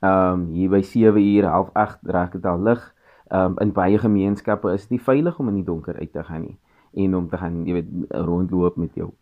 Ehm 0.00 0.32
um, 0.32 0.48
hier 0.50 0.70
by 0.70 0.82
7 0.82 1.22
uur, 1.22 1.46
half 1.46 1.70
8 1.72 1.98
raak 2.02 2.32
dit 2.32 2.44
al 2.44 2.58
lig. 2.62 2.82
Ehm 3.28 3.52
um, 3.52 3.56
in 3.62 3.72
baie 3.72 3.98
gemeenskappe 3.98 4.72
is 4.74 4.88
dit 4.88 4.98
nie 4.98 5.04
veilig 5.12 5.38
om 5.38 5.48
in 5.48 5.62
die 5.62 5.64
donker 5.64 5.94
uit 5.94 6.12
te 6.12 6.24
gaan 6.24 6.42
nie 6.42 6.58
en 7.04 7.16
om 7.16 7.28
te 7.28 7.38
gaan, 7.38 7.64
jy 7.66 7.72
weet, 7.72 7.90
rondloop 8.10 8.76
met 8.76 8.94
jou 8.98 9.12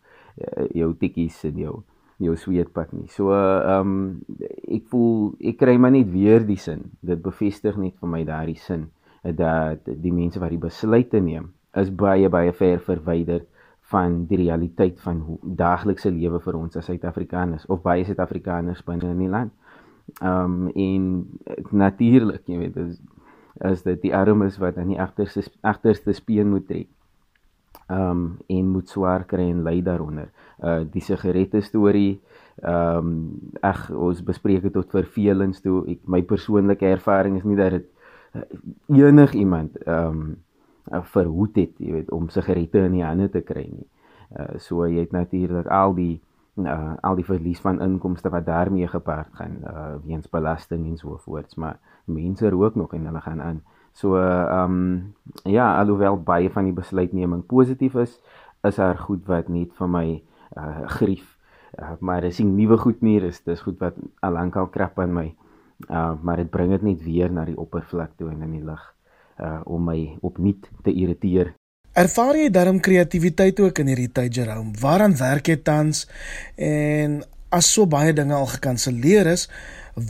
uh, 0.41 0.65
jou 0.73 0.93
tikkies 0.97 1.43
en 1.43 1.57
jou 1.67 1.79
jou 2.17 2.35
sweetpak 2.35 2.91
nie. 2.97 3.07
So 3.13 3.29
ehm 3.37 3.93
um, 3.93 4.47
ek 4.65 4.89
voel 4.89 5.35
ek 5.39 5.61
kry 5.61 5.77
maar 5.77 5.93
net 5.93 6.09
weer 6.09 6.41
die 6.41 6.57
sin. 6.57 6.89
Dit 6.99 7.21
bevestig 7.21 7.77
net 7.77 7.93
vir 8.01 8.09
my 8.09 8.25
daardie 8.25 8.57
sin 8.57 8.89
dat 9.23 9.85
die 9.85 10.13
mense 10.13 10.39
wat 10.39 10.53
die 10.53 10.61
besluite 10.61 11.19
neem 11.19 11.49
is 11.77 11.89
baie 11.95 12.29
baie 12.29 12.53
ver 12.53 12.79
verwyder 12.79 13.43
van 13.89 14.25
die 14.29 14.37
realiteit 14.37 14.99
van 15.01 15.21
hoe 15.25 15.37
daaglikse 15.41 16.11
lewe 16.13 16.39
vir 16.43 16.57
ons 16.59 16.77
as 16.77 16.85
Suid-Afrikaners 16.89 17.65
of 17.73 17.81
baie 17.85 18.05
Suid-Afrikaners 18.05 18.83
binne 18.85 19.09
in 19.09 19.23
die 19.23 19.31
land. 19.31 19.53
Ehm 20.21 20.69
um, 20.69 20.69
en 20.69 21.71
natuurlik, 21.71 22.45
jy 22.45 22.59
weet, 22.65 22.77
is 22.77 22.99
is 23.65 23.81
dit 23.83 24.01
die 24.05 24.13
armes 24.15 24.57
wat 24.61 24.77
aan 24.77 24.93
die 24.93 25.01
agterste 25.01 25.43
agterste 25.67 26.13
speen 26.13 26.53
moet 26.53 26.67
trek. 26.67 26.87
Ehm 27.89 28.09
um, 28.09 28.37
en 28.47 28.69
moet 28.75 28.89
swaar 28.89 29.25
kry 29.25 29.49
en 29.49 29.63
ly 29.65 29.79
daaronder. 29.81 30.29
Uh 30.61 30.83
die 30.93 31.03
sigarette 31.03 31.61
storie 31.65 32.19
ehm 32.61 32.97
um, 32.97 33.51
ag 33.61 33.89
ons 33.89 34.21
bespreek 34.23 34.61
dit 34.67 34.73
tot 34.73 34.91
vervelings 34.93 35.61
toe. 35.65 35.81
Ek 35.95 36.05
my 36.05 36.21
persoonlike 36.21 36.85
ervaring 36.85 37.41
is 37.41 37.47
nie 37.47 37.57
dat 37.57 37.79
dit 37.79 37.89
uh, 38.35 39.07
enig 39.07 39.33
iemand 39.33 39.77
ehm 39.83 40.07
um, 40.07 40.37
verhoed 40.89 41.55
het, 41.55 41.75
jy 41.77 41.91
weet, 41.93 42.11
om 42.11 42.29
sigarette 42.33 42.81
in 42.81 42.95
die 42.97 43.03
hande 43.05 43.27
te 43.29 43.43
kry 43.45 43.67
nie. 43.69 43.85
Uh 44.33 44.57
so 44.57 44.87
jy 44.87 45.03
het 45.03 45.11
natuurlik 45.13 45.67
al 45.67 45.93
die 45.93 46.21
uh 46.57 46.95
al 47.05 47.15
die 47.15 47.25
verlies 47.25 47.61
van 47.61 47.81
inkomste 47.81 48.29
wat 48.29 48.45
daarmee 48.45 48.87
gepaard 48.87 49.29
gaan 49.37 49.59
uh 49.69 49.95
weens 50.05 50.29
belasting 50.29 50.87
en 50.87 50.97
so 50.97 51.17
voorts, 51.25 51.55
maar 51.55 51.77
mense 52.05 52.49
rook 52.49 52.75
nog 52.75 52.93
en 52.93 53.05
hulle 53.05 53.21
gaan 53.21 53.41
aan. 53.41 53.61
So 53.93 54.17
ehm 54.17 54.71
um, 54.71 55.13
ja, 55.43 55.77
alhoewel 55.79 56.21
baie 56.23 56.49
van 56.49 56.63
die 56.63 56.73
besluitneming 56.73 57.45
positief 57.45 57.95
is, 57.95 58.21
is 58.63 58.75
daar 58.75 58.97
goed 58.97 59.25
wat 59.25 59.47
net 59.47 59.73
vir 59.73 59.89
my 59.89 60.23
uh 60.57 60.87
grief. 60.87 61.37
Uh, 61.79 61.91
maar 61.99 62.21
dis 62.21 62.39
nie 62.39 62.49
nuwe 62.49 62.77
goed 62.77 63.01
nie, 63.01 63.19
dis 63.21 63.43
dis 63.43 63.61
goed 63.61 63.77
wat 63.79 63.95
al 64.25 64.33
lank 64.33 64.55
al 64.55 64.67
krap 64.67 64.99
aan 64.99 65.13
my. 65.13 65.35
Uh 65.87 66.13
maar 66.21 66.37
dit 66.41 66.49
bring 66.49 66.71
dit 66.75 66.81
net 66.81 67.03
weer 67.03 67.31
na 67.31 67.45
die 67.45 67.57
oppervlak 67.57 68.17
toe 68.17 68.29
en 68.31 68.41
in 68.41 68.57
die 68.57 68.65
lig 68.65 68.83
uh 69.39 69.61
om 69.65 69.85
my 69.85 70.17
opnuut 70.21 70.69
te 70.83 70.91
irriteer. 70.91 71.53
Ervaar 71.97 72.37
jy 72.37 72.49
darm 72.53 72.79
kreatiwiteit 72.79 73.59
ook 73.59 73.79
in 73.79 73.87
hierdie 73.91 74.11
tyd 74.11 74.35
Jerome? 74.35 74.75
Waaraan 74.79 75.15
werk 75.17 75.47
jy 75.47 75.57
tans? 75.63 76.05
En 76.55 77.23
as 77.49 77.71
so 77.73 77.87
baie 77.89 78.13
dinge 78.13 78.35
al 78.37 78.45
gekanselleer 78.51 79.27
is, 79.31 79.47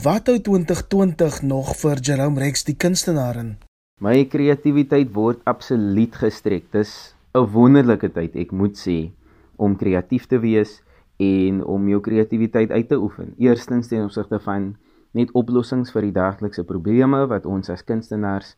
wat 0.04 0.28
hou 0.28 0.36
2020 0.44 1.40
nog 1.48 1.72
vir 1.80 2.02
Jerome 2.04 2.40
Rex 2.42 2.66
die 2.68 2.76
kunstenaar 2.76 3.40
in? 3.40 3.54
My 4.00 4.24
kreatiwiteit 4.28 5.10
word 5.16 5.40
absoluut 5.50 6.14
gestrek. 6.16 6.68
Dis 6.72 7.14
'n 7.34 7.46
wonderlike 7.52 8.12
tyd, 8.12 8.36
ek 8.36 8.52
moet 8.52 8.76
sê, 8.76 9.10
om 9.56 9.76
kreatief 9.76 10.26
te 10.26 10.38
wees 10.38 10.82
en 11.18 11.64
om 11.64 11.88
jou 11.88 12.00
kreatiwiteit 12.00 12.70
uit 12.70 12.88
te 12.88 12.96
oefen. 12.96 13.34
Eerstens 13.38 13.88
ten 13.88 14.04
opsigte 14.04 14.40
van 14.40 14.76
net 15.12 15.32
oplossings 15.34 15.92
vir 15.94 16.08
die 16.08 16.16
daaglikse 16.16 16.64
probleme 16.64 17.26
wat 17.30 17.46
ons 17.46 17.70
as 17.70 17.84
kunstenaars 17.84 18.56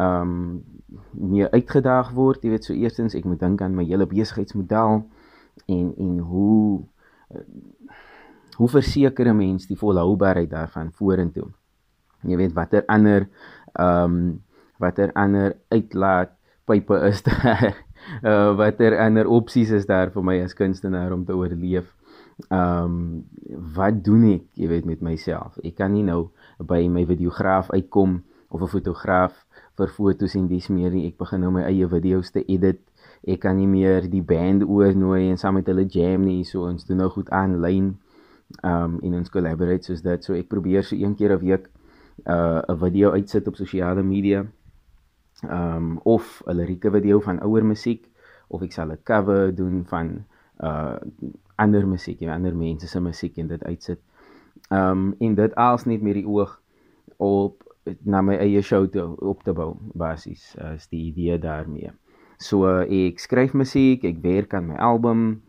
ehm 0.00 0.22
um, 0.22 0.62
meer 1.12 1.48
uitgedaag 1.52 2.10
word. 2.12 2.42
Jy 2.44 2.50
weet, 2.50 2.64
so 2.64 2.74
eerstens 2.74 3.14
ek 3.14 3.24
moet 3.28 3.40
dink 3.40 3.62
aan 3.62 3.76
my 3.76 3.84
hele 3.84 4.06
besigheidsmodel 4.08 5.04
en 5.68 5.92
en 5.96 6.18
hoe 6.18 6.82
hoe 8.56 8.68
verseker 8.68 9.28
'n 9.28 9.36
mens 9.36 9.66
die 9.66 9.76
volhoubaarheid 9.76 10.50
daarvan 10.50 10.92
vorentoe. 10.92 11.48
Jy 12.22 12.36
weet 12.36 12.52
watter 12.52 12.84
ander 12.86 13.28
ehm 13.72 14.04
um, 14.04 14.42
watter 14.78 15.12
ander 15.12 15.56
uitlaat 15.68 16.30
pype 16.64 16.98
is 17.08 17.22
daar? 17.22 17.74
uh 18.22 18.56
watter 18.62 18.98
ander 18.98 19.26
opsies 19.26 19.70
is 19.70 19.86
daar 19.86 20.10
vir 20.10 20.24
my 20.24 20.42
as 20.42 20.54
kunstenaar 20.54 21.12
om 21.12 21.24
te 21.24 21.36
oorleef? 21.36 21.86
Ehm 22.48 22.84
um, 22.84 23.24
wat 23.76 24.04
doen 24.04 24.24
ek, 24.32 24.44
jy 24.56 24.68
weet 24.68 24.84
met 24.88 25.00
myself? 25.04 25.58
Ek 25.64 25.76
kan 25.76 25.92
nie 25.92 26.04
nou 26.06 26.30
by 26.58 26.86
my 26.88 27.04
videograaf 27.06 27.70
uitkom 27.70 28.22
of 28.48 28.62
'n 28.62 28.68
fotograaf 28.68 29.34
vir 29.76 29.88
fotos 29.88 30.34
en 30.34 30.48
dis 30.48 30.68
meer 30.68 30.90
nie. 30.90 31.06
Ek 31.08 31.18
begin 31.18 31.40
nou 31.40 31.50
my 31.50 31.64
eie 31.68 31.88
video's 31.88 32.30
te 32.30 32.44
edit. 32.44 32.80
Ek 33.22 33.40
kan 33.40 33.56
nie 33.56 33.66
meer 33.66 34.08
die 34.10 34.22
band 34.22 34.64
oornooi 34.64 35.30
en 35.30 35.38
saam 35.38 35.54
met 35.54 35.66
hulle 35.66 35.86
jam 35.86 36.24
nie. 36.24 36.44
So 36.44 36.66
ons 36.68 36.84
doen 36.84 36.96
nou 36.96 37.08
goed 37.08 37.30
aanlyn. 37.30 37.96
Um 38.62 38.98
en 39.02 39.14
ons 39.14 39.30
collaborate 39.30 39.84
soos 39.84 40.02
dit. 40.02 40.24
So 40.24 40.34
ek 40.34 40.48
probeer 40.48 40.84
so 40.84 40.96
een 40.96 41.14
keer 41.14 41.32
'n 41.32 41.40
week 41.40 41.70
uh 42.26 42.60
'n 42.68 42.78
video 42.78 43.12
uitsit 43.12 43.46
op 43.48 43.56
sosiale 43.56 44.02
media. 44.02 44.46
Um 45.50 45.98
of 46.04 46.42
'n 46.46 46.56
lirieke 46.56 46.90
video 46.90 47.20
van 47.20 47.40
ouer 47.40 47.64
musiek 47.64 48.08
of 48.48 48.62
ek 48.62 48.72
sal 48.72 48.92
'n 48.92 48.98
cover 49.04 49.54
doen 49.54 49.84
van 49.86 50.24
uh 50.62 50.96
ander 51.62 51.86
musiek, 51.86 52.20
ja, 52.20 52.34
ander 52.34 52.54
mense 52.56 52.88
se 52.88 53.00
musiek 53.00 53.36
en 53.38 53.50
dit 53.50 53.64
uitsit. 53.64 54.00
Um 54.70 55.12
en 55.18 55.34
dit 55.34 55.54
als 55.54 55.84
net 55.84 56.02
met 56.02 56.14
die 56.14 56.26
oog 56.26 56.60
op 57.16 57.62
na 58.02 58.22
my 58.22 58.36
eie 58.38 58.62
show 58.62 58.86
te 58.90 59.04
op 59.04 59.42
te 59.42 59.52
bou 59.52 59.74
basies 59.98 60.54
is 60.74 60.86
die 60.90 61.08
idee 61.10 61.38
daarmee. 61.38 61.90
So 62.42 62.66
ek 62.82 63.20
skryf 63.22 63.54
musiek, 63.58 64.04
ek 64.04 64.22
werk 64.22 64.54
aan 64.54 64.70
my 64.72 64.78
album 64.82 65.42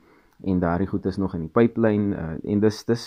en 0.44 0.60
daardie 0.60 0.90
goed 0.90 1.06
is 1.10 1.18
nog 1.18 1.36
in 1.38 1.48
die 1.48 1.54
pipeline 1.54 2.18
uh, 2.18 2.36
en 2.52 2.60
dis 2.62 2.84
dis 2.90 3.06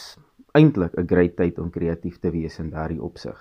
eintlik 0.57 0.95
'n 0.97 1.07
great 1.07 1.37
tyd 1.37 1.59
om 1.59 1.71
kreatief 1.71 2.19
te 2.19 2.31
wees 2.31 2.59
in 2.59 2.71
daardie 2.71 3.03
opsig. 3.03 3.37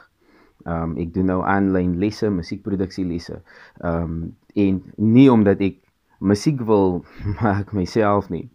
Um 0.66 0.98
ek 0.98 1.14
doen 1.14 1.30
nou 1.32 1.42
aanlyn 1.46 1.98
lesse, 2.02 2.30
musiekproduksie 2.30 3.06
lesse. 3.06 3.42
Um 3.80 4.36
en 4.56 4.84
nie 4.98 5.30
omdat 5.32 5.62
ek 5.62 5.85
musiek 6.26 6.62
wil 6.66 7.04
maak 7.42 7.74
myself 7.74 8.30
nie. 8.34 8.50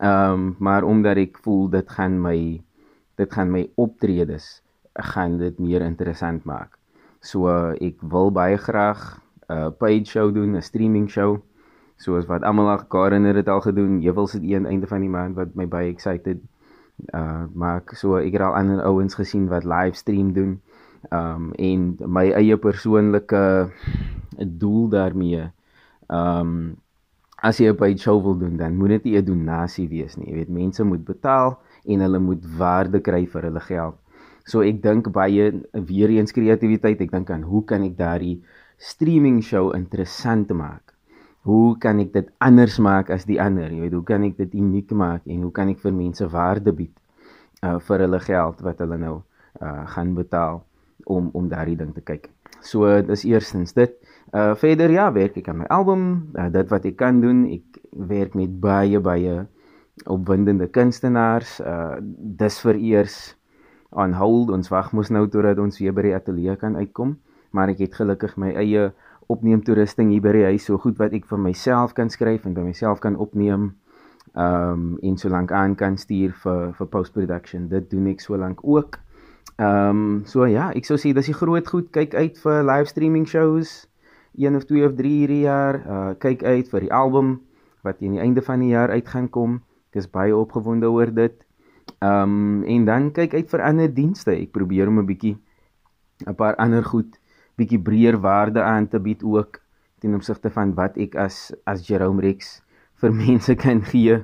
Um 0.00 0.54
maar 0.62 0.86
omdat 0.86 1.18
ek 1.18 1.42
voel 1.42 1.68
dit 1.74 1.90
gaan 1.98 2.20
my 2.22 2.38
dit 3.18 3.32
gaan 3.34 3.50
my 3.50 3.66
optredes 3.74 4.62
gaan 4.94 5.38
dit 5.38 5.58
meer 5.58 5.82
interessant 5.82 6.44
maak. 6.44 6.78
So 7.20 7.50
uh, 7.50 7.74
ek 7.82 7.98
wil 8.02 8.30
baie 8.34 8.58
graag 8.58 9.18
'n 9.48 9.54
uh, 9.54 9.70
paid 9.78 10.06
show 10.06 10.30
doen, 10.34 10.54
'n 10.56 10.62
streaming 10.62 11.10
show. 11.10 11.42
Soos 11.98 12.26
wat 12.30 12.42
almal 12.42 12.70
al 12.70 12.86
Karen 12.86 13.24
het 13.24 13.34
dit 13.34 13.48
al 13.48 13.60
gedoen. 13.60 14.00
Jewels 14.00 14.32
het 14.32 14.42
een 14.42 14.66
einde 14.66 14.86
van 14.86 15.00
die 15.00 15.10
maand 15.10 15.34
wat 15.34 15.54
my 15.54 15.66
baie 15.66 15.90
excited 15.90 16.38
uh 17.14 17.46
maak. 17.54 17.94
So 17.94 18.18
ek 18.18 18.32
het 18.32 18.42
al 18.42 18.54
ander 18.54 18.82
ouens 18.82 19.14
gesien 19.14 19.48
wat 19.48 19.64
live 19.64 19.96
stream 19.96 20.32
doen. 20.32 20.60
Um 21.10 21.52
en 21.54 21.96
my 22.06 22.30
eie 22.30 22.56
persoonlike 22.56 23.70
doel 24.38 24.88
daarmee. 24.88 25.50
Um 26.06 26.78
as 27.42 27.60
jy 27.60 27.68
'n 27.70 27.76
paid 27.76 28.00
show 28.00 28.18
wil 28.22 28.34
doen, 28.38 28.56
dan 28.56 28.76
moet 28.76 28.88
dit 28.88 29.04
nie 29.04 29.16
'n 29.18 29.24
donasie 29.24 29.88
wees 29.88 30.16
nie. 30.16 30.26
Jy 30.30 30.34
weet, 30.34 30.48
mense 30.48 30.84
moet 30.84 31.04
betaal 31.04 31.58
en 31.86 32.00
hulle 32.00 32.18
moet 32.18 32.44
waarde 32.58 33.00
kry 33.00 33.26
vir 33.26 33.42
hulle 33.42 33.60
geld. 33.60 33.96
So 34.44 34.62
ek 34.62 34.82
dink 34.82 35.12
baie 35.12 35.52
weer 35.72 36.10
eens 36.10 36.32
kreatiwiteit. 36.32 37.00
Ek 37.00 37.10
dink 37.10 37.30
aan 37.30 37.42
hoe 37.42 37.64
kan 37.64 37.82
ek 37.82 37.96
daardie 37.96 38.42
streaming 38.78 39.42
show 39.42 39.74
interessant 39.76 40.50
maak? 40.50 40.94
Hoe 41.44 41.78
kan 41.78 42.00
ek 42.00 42.12
dit 42.12 42.30
anders 42.40 42.78
maak 42.78 43.10
as 43.10 43.24
die 43.24 43.40
ander? 43.40 43.70
Jy 43.70 43.80
weet, 43.80 43.92
hoe 43.92 44.04
kan 44.04 44.24
ek 44.24 44.36
dit 44.36 44.54
uniek 44.54 44.90
maak 44.90 45.26
en 45.26 45.42
hoe 45.42 45.52
kan 45.52 45.68
ek 45.68 45.78
vir 45.78 45.92
mense 45.92 46.26
waarde 46.26 46.72
bied 46.72 46.94
uh 47.62 47.78
vir 47.78 47.98
hulle 48.06 48.20
geld 48.20 48.60
wat 48.62 48.78
hulle 48.78 48.98
nou 48.98 49.22
uh 49.60 49.84
gaan 49.86 50.14
betaal 50.14 50.62
om 51.06 51.30
om 51.34 51.48
daardie 51.48 51.76
ding 51.76 51.94
te 51.94 52.00
kyk. 52.00 52.30
So 52.60 52.86
dis 53.02 53.24
eerstens 53.24 53.74
dit. 53.74 53.94
Uh 54.32 54.52
verder 54.60 54.90
ja, 54.92 55.12
werk 55.12 55.38
ek 55.40 55.48
aan 55.48 55.62
my 55.62 55.66
album, 55.72 56.02
uh, 56.36 56.50
dit 56.52 56.68
wat 56.68 56.84
ek 56.84 56.98
kan 57.00 57.20
doen. 57.20 57.46
Ek 57.48 57.80
werk 58.10 58.34
met 58.36 58.60
baie 58.60 59.00
baie 59.00 59.46
opwindende 60.04 60.68
kunstenaars. 60.68 61.60
Uh 61.64 61.96
dis 62.36 62.60
vir 62.60 62.76
eers 62.76 63.18
on 63.90 64.12
hold. 64.12 64.52
Ons 64.52 64.68
wag 64.68 64.92
mos 64.92 65.08
nou 65.08 65.24
totdat 65.32 65.58
ons 65.58 65.80
weer 65.80 65.96
by 65.96 66.10
die 66.10 66.14
ateljee 66.16 66.56
kan 66.60 66.76
uitkom, 66.76 67.16
maar 67.56 67.72
ek 67.72 67.80
het 67.86 67.96
gelukkig 67.96 68.36
my 68.36 68.52
eie 68.52 68.90
opneem 69.32 69.64
toerusting 69.64 70.12
hier 70.12 70.24
by 70.24 70.32
die 70.36 70.46
huis, 70.52 70.68
so 70.68 70.76
goed 70.80 71.00
wat 71.00 71.12
ek 71.16 71.26
vir 71.28 71.40
myself 71.40 71.94
kan 71.96 72.12
skryf 72.12 72.46
en 72.48 72.56
by 72.56 72.64
myself 72.64 73.00
kan 73.00 73.16
opneem. 73.16 73.72
Ehm 74.36 74.72
um, 74.72 74.98
en 75.02 75.16
so 75.16 75.32
lank 75.32 75.52
aan 75.56 75.74
kan 75.74 75.96
stuur 75.96 76.36
vir 76.44 76.72
vir 76.76 76.86
post-production. 76.92 77.68
Dit 77.72 77.90
doen 77.90 78.12
ek 78.12 78.20
so 78.20 78.36
lank 78.36 78.60
ook. 78.60 79.00
Ehm 79.56 79.88
um, 79.88 80.24
so 80.28 80.44
ja, 80.44 80.68
ek 80.76 80.84
sou 80.84 81.00
sê 81.00 81.16
dis 81.16 81.32
die 81.32 81.36
groot 81.36 81.68
goed. 81.68 81.88
Kyk 81.96 82.14
uit 82.14 82.36
vir 82.44 82.60
live 82.62 82.92
streaming 82.92 83.24
shows. 83.26 83.87
Een 84.38 84.56
of 84.56 84.64
twee 84.64 84.86
of 84.86 84.94
drie 84.94 85.16
hierdie 85.22 85.44
jaar. 85.46 85.80
Uh 85.82 86.14
kyk 86.22 86.42
uit 86.42 86.70
vir 86.70 86.86
die 86.86 86.92
album 86.94 87.40
wat 87.82 87.98
teen 87.98 88.16
die 88.16 88.22
einde 88.22 88.42
van 88.42 88.62
die 88.62 88.72
jaar 88.72 88.90
uit 88.90 89.08
gaan 89.08 89.28
kom. 89.28 89.60
Ek 89.90 90.02
is 90.02 90.10
baie 90.10 90.36
opgewonde 90.36 90.90
oor 90.90 91.10
dit. 91.14 91.36
Um, 92.04 92.62
en 92.62 92.84
dan 92.84 93.10
kyk 93.12 93.34
uit 93.34 93.50
vir 93.50 93.64
ander 93.64 93.90
dienste. 93.94 94.34
Ek 94.34 94.52
probeer 94.52 94.88
om 94.88 95.00
'n 95.00 95.06
bietjie 95.06 95.38
'n 96.26 96.34
paar 96.34 96.56
ander 96.56 96.84
goed 96.84 97.18
bietjie 97.58 97.80
breër 97.82 98.18
waarde 98.22 98.62
aan 98.62 98.88
te 98.88 98.98
bied 99.02 99.22
ook 99.22 99.60
ten 99.98 100.14
opsigte 100.14 100.50
van 100.50 100.74
wat 100.74 100.96
ek 100.96 101.16
as 101.16 101.50
as 101.66 101.86
Jerome 101.86 102.22
Rex 102.22 102.60
vir 103.02 103.14
mense 103.24 103.54
kan 103.54 103.82
gee 103.82 104.20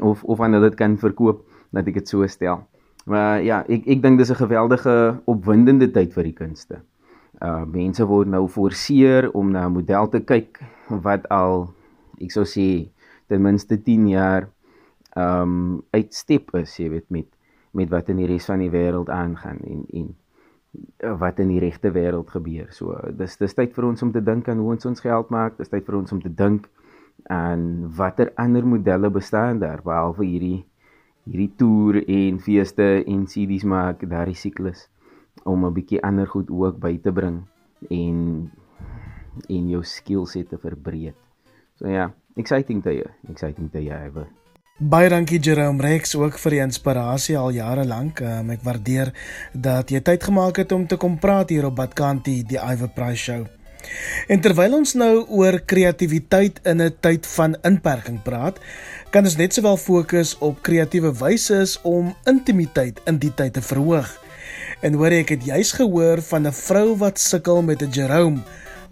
of 0.00 0.24
of 0.24 0.40
aan 0.40 0.56
hulle 0.56 0.70
dit 0.70 0.78
kan 0.78 0.96
verkoop 0.96 1.44
dat 1.72 1.88
ek 1.88 2.00
dit 2.00 2.08
so 2.08 2.26
stel. 2.26 2.64
Maar 3.06 3.42
ja, 3.42 3.64
ek 3.68 3.86
ek 3.86 4.02
dink 4.02 4.18
dis 4.18 4.30
'n 4.30 4.40
geweldige 4.44 5.20
opwindende 5.26 5.90
tyd 5.90 6.12
vir 6.14 6.24
die 6.24 6.36
kunste. 6.36 6.82
Uh 7.42 7.64
mense 7.66 8.04
word 8.06 8.30
nou 8.30 8.44
geforseer 8.46 9.30
om 9.34 9.50
na 9.50 9.66
'n 9.66 9.74
model 9.74 10.08
te 10.08 10.20
kyk 10.20 10.62
wat 11.02 11.26
al 11.30 11.72
ek 12.20 12.30
sou 12.30 12.44
sê 12.46 12.88
ten 13.26 13.42
minste 13.42 13.76
10 13.76 14.08
jaar 14.08 14.48
um, 15.16 15.82
uitstep 15.90 16.54
is, 16.60 16.76
jy 16.78 16.88
weet 16.92 17.08
met 17.10 17.28
met 17.72 17.88
wat 17.88 18.10
in 18.12 18.18
die 18.20 18.28
res 18.28 18.46
van 18.50 18.60
die 18.60 18.70
wêreld 18.70 19.08
aangaan 19.08 19.58
en 19.64 19.84
en 19.96 20.08
eh, 21.00 21.14
wat 21.18 21.38
in 21.40 21.48
die 21.48 21.60
regte 21.60 21.88
wêreld 21.90 22.28
gebeur. 22.30 22.68
So 22.70 22.98
dis 23.16 23.38
dis 23.40 23.54
tyd 23.56 23.72
vir 23.72 23.86
ons 23.88 24.02
om 24.02 24.12
te 24.12 24.20
dink 24.20 24.48
aan 24.48 24.60
hoe 24.60 24.74
ons 24.74 24.86
ons 24.86 25.00
geld 25.00 25.30
maak. 25.32 25.56
Dis 25.56 25.72
tyd 25.72 25.86
vir 25.86 25.96
ons 25.96 26.12
om 26.12 26.20
te 26.20 26.28
dink 26.28 26.68
aan 27.32 27.88
watter 27.96 28.32
ander 28.36 28.66
modelle 28.66 29.10
bestaan 29.10 29.58
daar 29.62 29.80
behalwe 29.84 30.26
hierdie 30.26 30.64
hierdie 31.24 31.52
toer 31.56 32.02
en 32.02 32.38
feeste 32.42 33.04
en 33.06 33.26
CD's 33.30 33.64
maak 33.64 34.02
daardie 34.10 34.36
siklus 34.36 34.88
om 35.44 35.64
'n 35.64 35.72
bietjie 35.72 36.02
ander 36.02 36.26
goed 36.26 36.50
ook 36.50 36.78
by 36.78 36.98
te 36.98 37.12
bring 37.12 37.42
en 37.90 38.50
en 39.48 39.68
jou 39.68 39.82
skillset 39.82 40.48
te 40.48 40.58
verbreek. 40.58 41.16
So 41.74 41.88
ja, 41.88 42.12
exciting 42.36 42.82
tye, 42.82 43.06
exciting 43.28 43.70
tye 43.70 43.90
ewe. 43.90 44.26
Baie 44.78 45.08
dankie 45.08 45.38
Jerome 45.38 45.82
Rex 45.82 46.14
ook 46.16 46.38
vir 46.42 46.50
die 46.50 46.60
inspirasie 46.64 47.36
al 47.38 47.52
jare 47.54 47.84
lank. 47.84 48.20
Um, 48.20 48.50
ek 48.50 48.64
waardeer 48.66 49.12
dat 49.54 49.90
jy 49.90 50.00
tyd 50.00 50.24
gemaak 50.24 50.56
het 50.56 50.72
om 50.72 50.86
te 50.86 50.96
kom 50.96 51.18
praat 51.18 51.50
hier 51.50 51.68
op 51.68 51.76
Badkantie 51.76 52.42
die 52.44 52.58
Iver 52.58 52.88
Price 52.88 53.22
Show. 53.22 53.44
En 54.32 54.40
terwyl 54.40 54.74
ons 54.78 54.94
nou 54.94 55.24
oor 55.28 55.60
kreatiwiteit 55.60 56.60
in 56.66 56.82
'n 56.82 56.96
tyd 57.00 57.26
van 57.26 57.56
inperking 57.62 58.22
praat, 58.22 58.58
kan 59.10 59.24
ons 59.24 59.36
net 59.36 59.54
sowel 59.54 59.76
fokus 59.76 60.38
op 60.38 60.62
kreatiewe 60.62 61.12
wyse 61.12 61.78
om 61.82 62.14
intimiteit 62.24 63.00
in 63.06 63.18
die 63.18 63.34
tyd 63.34 63.52
te 63.52 63.62
verhoog. 63.62 64.08
En 64.82 64.96
hoor 64.98 65.14
ek 65.14 65.28
het 65.36 65.44
juis 65.46 65.70
gehoor 65.78 66.18
van 66.26 66.46
'n 66.46 66.52
vrou 66.52 66.96
wat 66.98 67.18
sukkel 67.18 67.62
met 67.62 67.82
'n 67.82 67.90
Jerome. 67.94 68.42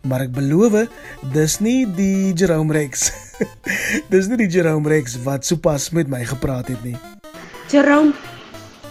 Maar 0.07 0.21
ek 0.21 0.33
beloof 0.33 0.87
dis 1.33 1.59
nie 1.59 1.87
die 1.97 2.33
Jerome 2.33 2.73
Rex. 2.73 3.13
Dis 4.13 4.27
nie 4.29 4.37
die 4.37 4.49
Jerome 4.49 4.89
Rex 4.89 5.19
wat 5.25 5.45
sopas 5.45 5.91
met 5.91 6.09
my 6.09 6.25
gepraat 6.25 6.69
het 6.69 6.85
nie. 6.85 6.97
Jerome 7.69 8.13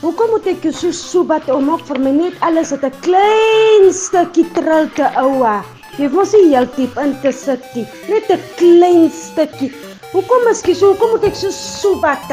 hoekom 0.01 0.29
moet 0.29 0.47
ek 0.47 0.71
so 0.71 0.91
sobat 0.91 1.49
om 1.49 1.69
op 1.69 1.81
vir 1.87 1.99
my? 1.99 2.11
Net 2.11 2.35
alles 2.39 2.69
het 2.69 2.83
'n 2.83 2.99
klein 3.01 3.93
stukkie 3.93 4.51
trilte 4.51 5.07
oua. 5.15 5.63
Jy 5.97 6.07
mos 6.11 6.31
nie 6.31 6.51
heeltyd 6.51 6.97
in 6.97 7.15
te 7.21 7.31
sit 7.31 7.63
nie. 7.75 7.87
Net 8.09 8.27
'n 8.29 8.43
klein 8.55 9.11
stukkie. 9.11 9.71
Hoekom 10.11 10.43
miskien 10.45 10.75
so 10.75 10.91
hoekom 10.91 11.09
moet 11.09 11.23
ek 11.23 11.35
so 11.35 11.49
sobat 11.51 12.27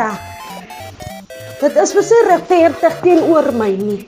dit 1.60 1.76
is 1.82 1.92
verseker 1.96 2.26
regverdig 2.30 2.96
teenoor 3.00 3.46
my 3.56 3.70
nie 3.80 4.02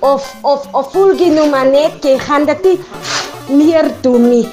of 0.00 0.34
of 0.42 0.66
of 0.74 0.92
voel 0.92 1.14
jy 1.18 1.28
nou 1.34 1.48
maar 1.50 1.68
net 1.68 2.04
jy 2.04 2.16
gaan 2.18 2.46
dit 2.48 2.66
meer 3.48 3.90
doen 4.02 4.28
nie. 4.30 4.48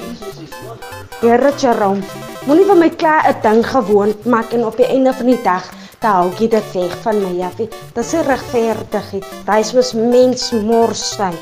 Here 1.20 1.52
Jerome, 1.58 2.02
moenie 2.46 2.66
vir 2.68 2.78
my 2.78 2.90
klaar 2.90 3.28
'n 3.30 3.42
ding 3.42 3.64
gewoond 3.66 4.24
maak 4.24 4.52
en 4.52 4.64
op 4.64 4.76
die 4.76 4.86
einde 4.86 5.12
van 5.12 5.26
die 5.26 5.42
dag 5.42 5.64
dan 6.00 6.12
hou 6.12 6.30
jy 6.38 6.48
dit 6.48 6.72
weg 6.74 6.94
van 7.02 7.22
my 7.22 7.42
af. 7.46 7.56
Dit 7.56 7.74
is 7.96 8.12
regverdig. 8.12 9.08
Daai 9.46 9.60
is 9.60 9.72
mos 9.72 9.92
mens 9.94 10.52
mors 10.52 11.16
sy. 11.16 11.32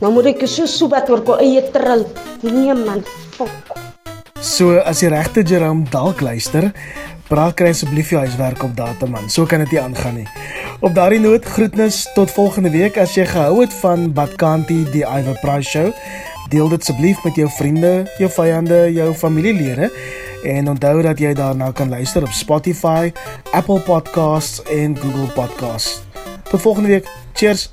Nou 0.00 0.12
moet 0.12 0.26
ek 0.34 0.46
so 0.46 0.66
sobat 0.66 1.08
oor 1.10 1.22
ko 1.22 1.38
eie 1.38 1.62
trill. 1.70 2.06
Nee 2.42 2.74
man, 2.74 3.04
fok. 3.38 3.91
So 4.42 4.80
as 4.82 4.98
jy 4.98 5.12
regte 5.12 5.44
Jerome 5.46 5.84
dalk 5.86 6.18
luister, 6.18 6.72
praat 7.28 7.54
kry 7.54 7.68
asseblief 7.70 8.08
jou 8.10 8.18
huiswerk 8.18 8.64
op 8.66 8.72
datum 8.74 9.12
man. 9.14 9.28
So 9.30 9.46
kan 9.46 9.62
dit 9.62 9.76
nie 9.76 9.80
aangaan 9.80 10.16
nie. 10.18 10.26
Op 10.82 10.96
daardie 10.96 11.20
noot 11.22 11.46
groetnis 11.46 12.02
tot 12.16 12.32
volgende 12.34 12.72
week 12.74 12.98
as 12.98 13.14
jy 13.14 13.22
gehou 13.30 13.60
het 13.60 13.74
van 13.84 14.08
Badkanti 14.16 14.80
die 14.90 15.04
Iver 15.06 15.38
Price 15.44 15.70
show. 15.70 15.92
Deel 16.50 16.72
dit 16.74 16.82
asseblief 16.82 17.22
met 17.22 17.38
jou 17.38 17.46
vriende, 17.54 17.92
jou 18.18 18.30
vyande, 18.34 18.80
jou 18.96 19.12
familielede 19.14 19.92
en 20.42 20.72
onthou 20.74 20.96
dat 21.06 21.22
jy 21.22 21.30
daarna 21.38 21.70
kan 21.70 21.94
luister 21.94 22.26
op 22.26 22.34
Spotify, 22.34 23.12
Apple 23.54 23.78
Podcasts 23.86 24.58
en 24.66 24.98
Google 24.98 25.30
Podcasts. 25.38 26.02
Tot 26.50 26.60
volgende 26.66 26.96
week. 26.96 27.06
Cheers. 27.38 27.70